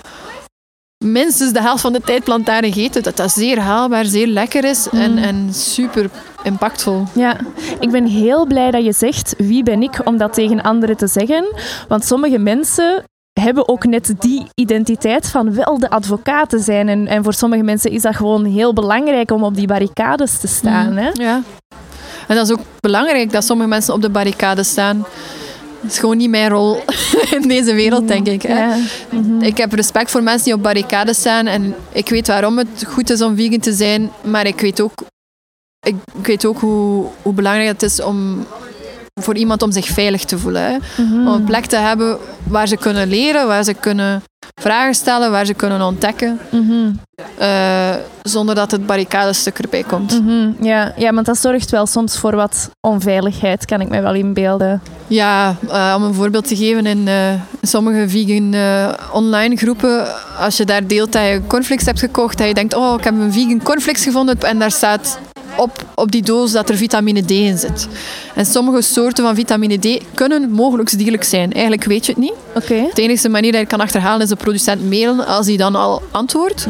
minstens 1.05 1.53
de 1.53 1.61
helft 1.61 1.81
van 1.81 1.93
de 1.93 2.01
tijd 2.01 2.25
plantaardig 2.25 2.77
eten, 2.77 3.03
dat 3.03 3.17
dat 3.17 3.33
zeer 3.33 3.59
haalbaar, 3.59 4.05
zeer 4.05 4.27
lekker 4.27 4.65
is 4.65 4.89
en, 4.89 5.19
en 5.19 5.55
super 5.55 6.11
impactvol. 6.43 7.05
Ja, 7.15 7.37
ik 7.81 7.91
ben 7.91 8.07
heel 8.07 8.47
blij 8.47 8.71
dat 8.71 8.85
je 8.85 8.93
zegt 8.93 9.35
wie 9.37 9.63
ben 9.63 9.83
ik 9.83 10.01
om 10.05 10.17
dat 10.17 10.33
tegen 10.33 10.63
anderen 10.63 10.97
te 10.97 11.07
zeggen. 11.07 11.55
Want 11.89 12.05
sommige 12.05 12.39
mensen 12.39 13.05
hebben 13.41 13.69
ook 13.69 13.85
net 13.85 14.15
die 14.19 14.47
identiteit 14.55 15.29
van 15.29 15.55
wel 15.55 15.79
de 15.79 15.91
advocaat 15.91 16.51
te 16.51 16.59
zijn. 16.59 16.89
En, 16.89 17.07
en 17.07 17.25
voor 17.25 17.35
sommige 17.35 17.63
mensen 17.63 17.91
is 17.91 18.03
dat 18.03 18.17
gewoon 18.17 18.45
heel 18.45 18.73
belangrijk 18.73 19.31
om 19.31 19.43
op 19.43 19.55
die 19.55 19.67
barricades 19.67 20.39
te 20.39 20.47
staan. 20.47 20.97
Hè? 20.97 21.11
Ja. 21.13 21.43
En 22.29 22.37
dat 22.37 22.49
is 22.49 22.53
ook 22.53 22.65
belangrijk 22.81 23.33
dat 23.33 23.45
sommige 23.45 23.69
mensen 23.69 23.95
op 23.95 24.03
de 24.03 24.11
barricade 24.11 24.63
staan. 24.63 25.07
Dat 25.81 25.91
is 25.91 25.99
gewoon 25.99 26.17
niet 26.17 26.31
mijn 26.31 26.49
rol 26.49 26.83
in 27.41 27.49
deze 27.49 27.75
wereld, 27.75 28.09
denk 28.09 28.27
ik. 28.27 28.43
Hè. 28.43 28.59
Ja. 28.59 28.77
Ik 29.41 29.57
heb 29.57 29.73
respect 29.73 30.11
voor 30.11 30.23
mensen 30.23 30.45
die 30.45 30.55
op 30.55 30.63
barricades 30.63 31.19
staan 31.19 31.47
en 31.47 31.75
ik 31.93 32.09
weet 32.09 32.27
waarom 32.27 32.59
het 32.59 32.85
goed 32.87 33.11
is 33.11 33.23
om 33.23 33.37
vegan 33.37 33.59
te 33.59 33.73
zijn, 33.73 34.11
maar 34.25 34.47
ik 34.47 34.61
weet 34.61 34.81
ook, 34.81 35.05
ik, 35.87 35.95
ik 36.19 36.27
weet 36.27 36.47
ook 36.47 36.59
hoe, 36.59 37.07
hoe 37.23 37.33
belangrijk 37.33 37.69
het 37.69 37.83
is 37.83 38.03
om 38.03 38.47
voor 39.19 39.37
iemand 39.37 39.63
om 39.63 39.73
zich 39.73 39.87
veilig 39.87 40.25
te 40.25 40.39
voelen. 40.39 40.63
Hè. 40.63 40.77
Om 41.03 41.27
een 41.27 41.45
plek 41.45 41.67
te 41.67 41.77
hebben 41.77 42.17
waar 42.45 42.69
ze 42.69 42.77
kunnen 42.77 43.09
leren, 43.09 43.47
waar 43.47 43.65
ze 43.65 43.75
kunnen 43.75 44.23
vragen 44.61 44.95
stellen, 44.95 45.31
waar 45.31 45.47
ze 45.47 45.55
kunnen 45.55 45.83
ontdekken, 45.83 46.39
Mhm. 46.51 46.91
eh, 47.39 47.95
zonder 48.23 48.55
dat 48.55 48.71
het 48.71 48.87
barricadestuk 48.87 49.59
erbij 49.59 49.83
komt. 49.83 50.21
Mhm. 50.25 50.65
Ja, 50.65 50.93
ja, 50.97 51.13
want 51.15 51.27
dat 51.27 51.39
zorgt 51.39 51.71
wel 51.71 51.87
soms 51.87 52.19
voor 52.19 52.37
wat 52.37 52.71
onveiligheid, 52.81 53.65
kan 53.65 53.81
ik 53.81 53.89
me 53.89 54.01
wel 54.01 54.15
inbeelden. 54.15 54.83
Ja, 55.07 55.57
eh, 55.71 55.95
om 55.97 56.03
een 56.03 56.15
voorbeeld 56.15 56.49
te 56.49 56.57
geven, 56.57 56.87
in 56.87 57.09
eh, 57.09 57.15
sommige 57.63 58.09
vegan 58.09 58.55
online 59.13 59.57
groepen, 59.57 60.07
als 60.39 60.57
je 60.57 60.65
daar 60.65 60.87
deelt 60.87 61.13
dat 61.13 61.23
je 61.23 61.41
cornflakes 61.47 61.87
hebt 61.87 61.99
gekocht, 62.01 62.39
dat 62.39 62.47
je 62.47 62.55
denkt, 62.55 62.75
oh, 62.75 62.95
ik 62.99 63.05
heb 63.05 63.15
een 63.15 63.33
vegan 63.33 63.63
cornflakes 63.63 64.03
gevonden 64.05 64.41
en 64.41 64.59
daar 64.59 64.71
staat 64.71 65.19
op, 65.59 65.85
op 65.95 66.13
die 66.13 66.23
doos 66.23 66.53
dat 66.53 66.69
er 66.69 66.77
vitamine 66.77 67.23
D 67.25 67.31
in 67.31 67.59
zit. 67.59 67.89
En 68.35 68.47
sommige 68.47 68.83
soorten 68.83 69.25
van 69.25 69.35
vitamine 69.35 69.79
D 69.79 70.01
kunnen 70.15 70.51
mogelijk 70.51 70.99
dierlijk 70.99 71.25
zijn. 71.25 71.53
Eigenlijk 71.53 71.85
weet 71.85 72.07
je 72.07 72.13
het 72.13 72.21
niet. 72.21 72.35
Oké. 72.55 72.89
De 72.95 73.03
enige 73.03 73.29
manier 73.29 73.53
dat 73.53 73.61
je 73.61 73.67
kan 73.67 73.81
achterhalen 73.81 74.23
is 74.23 74.29
de 74.29 74.37
producent 74.37 74.89
mailen 74.89 75.27
als 75.27 75.47
hij 75.47 75.57
dan 75.57 75.75
al 75.75 76.03
antwoordt. 76.11 76.67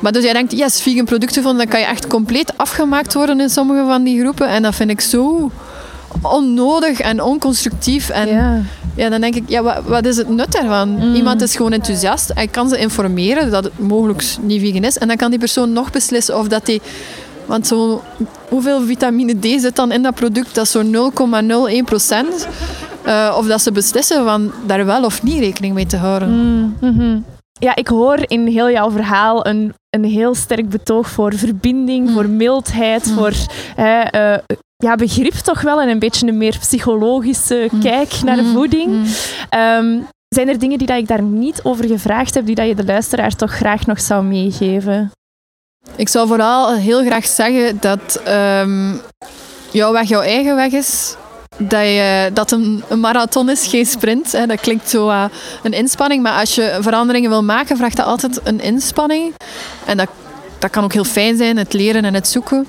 Maar 0.00 0.12
dus 0.12 0.22
jij 0.24 0.32
denkt, 0.32 0.52
yes, 0.52 0.80
vegan 0.80 1.04
producten 1.04 1.36
gevonden, 1.36 1.62
dan 1.62 1.70
kan 1.70 1.80
je 1.80 1.86
echt 1.86 2.06
compleet 2.06 2.52
afgemaakt 2.56 3.14
worden 3.14 3.40
in 3.40 3.50
sommige 3.50 3.86
van 3.86 4.02
die 4.02 4.20
groepen. 4.20 4.48
En 4.48 4.62
dat 4.62 4.74
vind 4.74 4.90
ik 4.90 5.00
zo 5.00 5.50
onnodig 6.22 7.00
en 7.00 7.22
onconstructief. 7.22 8.08
En 8.08 8.28
Ja. 8.28 8.60
ja, 8.94 9.08
dan 9.08 9.20
denk 9.20 9.34
ik, 9.34 9.42
ja, 9.46 9.62
wat, 9.62 9.76
wat 9.86 10.06
is 10.06 10.16
het 10.16 10.28
nut 10.28 10.52
daarvan? 10.52 11.14
Iemand 11.14 11.42
is 11.42 11.56
gewoon 11.56 11.72
enthousiast. 11.72 12.30
Hij 12.34 12.46
kan 12.46 12.68
ze 12.68 12.78
informeren 12.78 13.50
dat 13.50 13.64
het 13.64 13.78
mogelijk 13.78 14.24
niet 14.40 14.60
vegan 14.60 14.84
is. 14.84 14.98
En 14.98 15.08
dan 15.08 15.16
kan 15.16 15.30
die 15.30 15.38
persoon 15.38 15.72
nog 15.72 15.90
beslissen 15.90 16.38
of 16.38 16.48
dat 16.48 16.66
hij... 16.66 16.80
Want 17.48 17.66
zo, 17.66 18.02
hoeveel 18.48 18.80
vitamine 18.80 19.38
D 19.38 19.60
zit 19.60 19.76
dan 19.76 19.92
in 19.92 20.02
dat 20.02 20.14
product? 20.14 20.54
Dat 20.54 20.64
is 20.64 20.70
zo'n 20.70 21.12
0,01 21.80 21.84
procent. 21.84 22.48
Eh, 23.04 23.34
of 23.38 23.46
dat 23.46 23.62
ze 23.62 23.72
beslissen 23.72 24.24
van 24.24 24.52
daar 24.66 24.86
wel 24.86 25.04
of 25.04 25.22
niet 25.22 25.38
rekening 25.38 25.74
mee 25.74 25.86
te 25.86 25.96
houden. 25.96 26.28
Mhm. 26.80 27.20
Ja, 27.52 27.76
ik 27.76 27.88
hoor 27.88 28.18
in 28.26 28.46
heel 28.46 28.70
jouw 28.70 28.90
verhaal 28.90 29.46
een, 29.46 29.74
een 29.90 30.04
heel 30.04 30.34
sterk 30.34 30.68
betoog 30.68 31.08
voor 31.08 31.34
verbinding, 31.34 32.10
voor 32.10 32.28
mildheid, 32.28 33.10
voor 33.10 33.32
hè, 33.74 34.00
eh, 34.00 34.38
ja, 34.76 34.94
begrip 34.94 35.32
toch 35.32 35.60
wel 35.60 35.80
en 35.80 35.88
een 35.88 35.98
beetje 35.98 36.26
een 36.26 36.38
meer 36.38 36.56
psychologische 36.60 37.70
kijk 37.80 38.20
naar 38.24 38.44
voeding. 38.44 39.06
Ehm, 39.48 39.98
zijn 40.28 40.48
er 40.48 40.58
dingen 40.58 40.78
die 40.78 40.86
dat 40.86 40.98
ik 40.98 41.08
daar 41.08 41.22
niet 41.22 41.60
over 41.62 41.86
gevraagd 41.86 42.34
heb, 42.34 42.46
die 42.46 42.54
dat 42.54 42.66
je 42.66 42.74
de 42.74 42.84
luisteraar 42.84 43.36
toch 43.36 43.52
graag 43.52 43.86
nog 43.86 44.00
zou 44.00 44.24
meegeven? 44.24 45.10
Ik 45.96 46.08
zou 46.08 46.28
vooral 46.28 46.74
heel 46.74 47.04
graag 47.04 47.26
zeggen 47.26 47.78
dat 47.80 48.20
ehm, 48.24 48.94
jouw 49.70 49.92
weg 49.92 50.08
jouw 50.08 50.20
eigen 50.20 50.56
weg 50.56 50.72
is. 50.72 51.14
Dat, 51.56 51.84
je, 51.84 52.30
dat 52.32 52.50
een, 52.50 52.84
een 52.88 53.00
marathon 53.00 53.50
is, 53.50 53.66
geen 53.66 53.86
sprint. 53.86 54.32
Hè. 54.32 54.46
Dat 54.46 54.60
klinkt 54.60 54.90
zo 54.90 55.08
uh, 55.08 55.24
een 55.62 55.72
inspanning, 55.72 56.22
maar 56.22 56.40
als 56.40 56.54
je 56.54 56.78
veranderingen 56.80 57.30
wil 57.30 57.44
maken, 57.44 57.76
vraagt 57.76 57.96
dat 57.96 58.06
altijd 58.06 58.40
een 58.44 58.60
inspanning. 58.60 59.34
En 59.84 59.96
dat, 59.96 60.08
dat 60.58 60.70
kan 60.70 60.84
ook 60.84 60.92
heel 60.92 61.04
fijn 61.04 61.36
zijn, 61.36 61.56
het 61.56 61.72
leren 61.72 62.04
en 62.04 62.14
het 62.14 62.28
zoeken. 62.28 62.66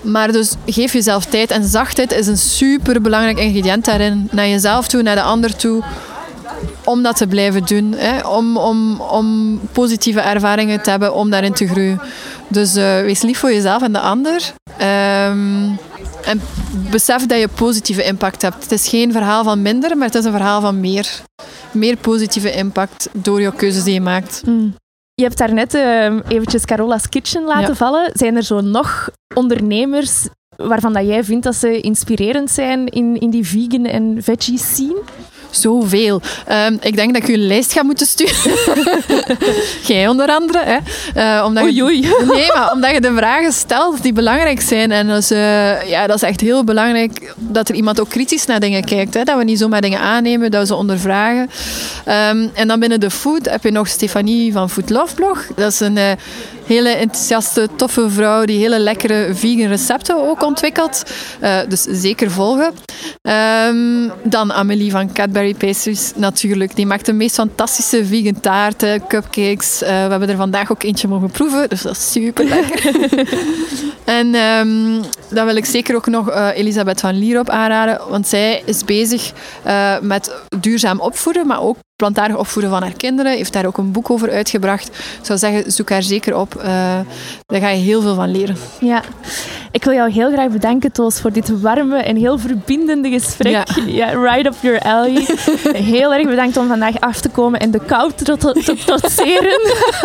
Maar 0.00 0.32
dus 0.32 0.54
geef 0.66 0.92
jezelf 0.92 1.24
tijd. 1.24 1.50
En 1.50 1.64
zachtheid 1.64 2.12
is 2.12 2.26
een 2.26 2.38
super 2.38 3.00
belangrijk 3.00 3.38
ingrediënt 3.38 3.84
daarin. 3.84 4.28
Naar 4.30 4.48
jezelf 4.48 4.88
toe, 4.88 5.02
naar 5.02 5.14
de 5.14 5.22
ander 5.22 5.56
toe. 5.56 5.82
Om 6.84 7.02
dat 7.02 7.16
te 7.16 7.26
blijven 7.26 7.64
doen. 7.64 7.92
Hè? 7.96 8.26
Om, 8.26 8.56
om, 8.56 9.00
om 9.00 9.60
positieve 9.72 10.20
ervaringen 10.20 10.82
te 10.82 10.90
hebben, 10.90 11.14
om 11.14 11.30
daarin 11.30 11.52
te 11.52 11.68
groeien. 11.68 12.00
Dus 12.48 12.76
uh, 12.76 13.00
wees 13.00 13.22
lief 13.22 13.38
voor 13.38 13.52
jezelf 13.52 13.82
en 13.82 13.92
de 13.92 14.00
ander. 14.00 14.52
Ehm, 14.78 15.70
en 16.24 16.40
besef 16.90 17.26
dat 17.26 17.38
je 17.38 17.48
positieve 17.48 18.04
impact 18.04 18.42
hebt. 18.42 18.62
Het 18.62 18.72
is 18.72 18.88
geen 18.88 19.12
verhaal 19.12 19.44
van 19.44 19.62
minder, 19.62 19.96
maar 19.96 20.06
het 20.06 20.16
is 20.16 20.24
een 20.24 20.32
verhaal 20.32 20.60
van 20.60 20.80
meer. 20.80 21.08
Meer 21.70 21.96
positieve 21.96 22.52
impact 22.52 23.08
door 23.12 23.40
jouw 23.40 23.52
keuzes 23.52 23.84
die 23.84 23.94
je 23.94 24.00
maakt. 24.00 24.42
Mm. 24.46 24.74
Je 25.14 25.22
hebt 25.22 25.38
daarnet 25.38 25.74
uh, 25.74 26.18
eventjes 26.28 26.64
Carola's 26.64 27.08
Kitchen 27.08 27.44
laten 27.44 27.68
ja. 27.68 27.74
vallen. 27.74 28.10
Zijn 28.14 28.36
er 28.36 28.42
zo 28.42 28.60
nog 28.60 29.10
ondernemers 29.34 30.28
waarvan 30.56 30.92
dat 30.92 31.06
jij 31.06 31.24
vindt 31.24 31.44
dat 31.44 31.54
ze 31.54 31.80
inspirerend 31.80 32.50
zijn 32.50 32.86
in, 32.86 33.20
in 33.20 33.30
die 33.30 33.46
vegan 33.46 33.84
en 33.84 34.16
veggie 34.20 34.58
scene? 34.58 35.02
Zoveel. 35.52 36.20
Um, 36.50 36.78
ik 36.80 36.96
denk 36.96 37.14
dat 37.14 37.22
ik 37.22 37.28
u 37.28 37.32
een 37.32 37.46
lijst 37.46 37.72
ga 37.72 37.82
moeten 37.82 38.06
sturen. 38.06 38.34
Jij 39.86 40.08
onder 40.08 40.28
andere. 40.28 40.58
Hè. 40.64 40.78
Uh, 41.38 41.44
omdat 41.46 41.64
oei, 41.64 41.82
oei. 41.82 42.00
Je, 42.00 42.24
nee, 42.34 42.52
maar 42.54 42.72
omdat 42.72 42.90
je 42.90 43.00
de 43.00 43.14
vragen 43.16 43.52
stelt 43.52 44.02
die 44.02 44.12
belangrijk 44.12 44.60
zijn. 44.60 44.92
En 44.92 45.06
dus, 45.06 45.32
uh, 45.32 45.88
ja, 45.88 46.06
dat 46.06 46.16
is 46.16 46.22
echt 46.22 46.40
heel 46.40 46.64
belangrijk 46.64 47.34
dat 47.36 47.68
er 47.68 47.74
iemand 47.74 48.00
ook 48.00 48.08
kritisch 48.08 48.46
naar 48.46 48.60
dingen 48.60 48.84
kijkt. 48.84 49.14
Hè. 49.14 49.22
Dat 49.22 49.38
we 49.38 49.44
niet 49.44 49.58
zomaar 49.58 49.80
dingen 49.80 50.00
aannemen, 50.00 50.50
dat 50.50 50.60
we 50.60 50.66
ze 50.66 50.74
ondervragen. 50.74 51.50
Um, 52.08 52.50
en 52.54 52.68
dan 52.68 52.80
binnen 52.80 53.00
de 53.00 53.10
food 53.10 53.50
heb 53.50 53.62
je 53.62 53.70
nog 53.70 53.88
Stefanie 53.88 54.52
van 54.52 54.70
Food 54.70 54.90
Love 54.90 55.14
Blog. 55.14 55.46
Dat 55.56 55.72
is 55.72 55.80
een... 55.80 55.96
Uh, 55.96 56.10
hele 56.72 56.88
enthousiaste, 56.88 57.68
toffe 57.76 58.10
vrouw 58.10 58.44
die 58.44 58.58
hele 58.58 58.78
lekkere 58.78 59.34
vegan 59.34 59.68
recepten 59.68 60.28
ook 60.30 60.42
ontwikkelt. 60.42 61.02
Uh, 61.42 61.58
dus 61.68 61.82
zeker 61.82 62.30
volgen. 62.30 62.72
Um, 63.68 64.12
dan 64.22 64.52
Amelie 64.52 64.90
van 64.90 65.12
Cadbury 65.12 65.54
Pastries 65.54 66.12
natuurlijk. 66.16 66.76
Die 66.76 66.86
maakt 66.86 67.06
de 67.06 67.12
meest 67.12 67.34
fantastische 67.34 68.06
vegan 68.06 68.40
taarten, 68.40 69.06
cupcakes. 69.06 69.82
Uh, 69.82 69.88
we 69.88 69.94
hebben 69.94 70.28
er 70.28 70.36
vandaag 70.36 70.70
ook 70.70 70.82
eentje 70.82 71.08
mogen 71.08 71.30
proeven, 71.30 71.68
dus 71.68 71.82
dat 71.82 71.96
is 71.96 72.12
super 72.12 72.44
lekker. 72.44 72.94
en 74.04 74.34
um, 74.34 75.00
dan 75.30 75.46
wil 75.46 75.56
ik 75.56 75.64
zeker 75.64 75.94
ook 75.94 76.06
nog 76.06 76.30
uh, 76.30 76.48
Elisabeth 76.54 77.00
van 77.00 77.18
Lierop 77.18 77.50
aanraden, 77.50 78.00
want 78.08 78.28
zij 78.28 78.62
is 78.64 78.84
bezig 78.84 79.32
met 80.00 80.32
duurzaam 80.60 81.00
opvoeden, 81.00 81.46
maar 81.46 81.62
ook 81.62 81.76
plantaardig 82.02 82.36
opvoeden 82.36 82.70
van 82.70 82.82
haar 82.82 82.92
kinderen. 82.96 83.32
Heeft 83.32 83.52
daar 83.52 83.66
ook 83.66 83.78
een 83.78 83.92
boek 83.92 84.10
over 84.10 84.30
uitgebracht. 84.30 84.86
Ik 84.88 85.26
zou 85.26 85.38
zeggen, 85.38 85.72
zoek 85.72 85.90
haar 85.90 86.02
zeker 86.02 86.36
op. 86.36 86.54
Uh, 86.54 86.64
daar 87.46 87.60
ga 87.60 87.68
je 87.68 87.82
heel 87.82 88.00
veel 88.00 88.14
van 88.14 88.30
leren. 88.30 88.56
Ja. 88.80 89.02
Ik 89.70 89.84
wil 89.84 89.92
jou 89.92 90.10
heel 90.10 90.32
graag 90.32 90.48
bedanken, 90.48 90.92
Toos, 90.92 91.20
voor 91.20 91.32
dit 91.32 91.60
warme 91.60 91.96
en 91.96 92.16
heel 92.16 92.38
verbindende 92.38 93.10
gesprek. 93.10 93.52
Ja. 93.52 93.64
ja 93.86 94.06
right 94.06 94.46
up 94.46 94.54
your 94.60 94.80
alley. 94.80 95.26
heel 95.72 96.14
erg 96.14 96.26
bedankt 96.26 96.56
om 96.56 96.68
vandaag 96.68 97.00
af 97.00 97.20
te 97.20 97.28
komen 97.28 97.60
en 97.60 97.70
de 97.70 97.80
kou 97.86 98.12
te, 98.14 98.24
te, 98.24 98.76
trotseren. 98.84 99.60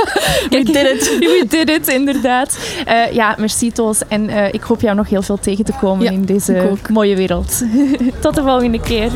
We 0.49 0.63
did 0.63 0.75
it. 0.75 1.17
We 1.19 1.45
did 1.49 1.69
it, 1.69 1.87
inderdaad. 1.87 2.57
Uh, 2.87 3.11
ja, 3.11 3.35
merci, 3.37 3.71
Toos. 3.71 4.01
En 4.07 4.29
uh, 4.29 4.53
ik 4.53 4.61
hoop 4.61 4.81
jou 4.81 4.95
nog 4.95 5.09
heel 5.09 5.21
veel 5.21 5.39
tegen 5.39 5.65
te 5.65 5.73
komen 5.79 6.03
ja, 6.03 6.11
in 6.11 6.25
deze 6.25 6.71
mooie 6.89 7.15
wereld. 7.15 7.63
Tot 8.21 8.35
de 8.35 8.41
volgende 8.41 8.79
keer. 8.79 9.11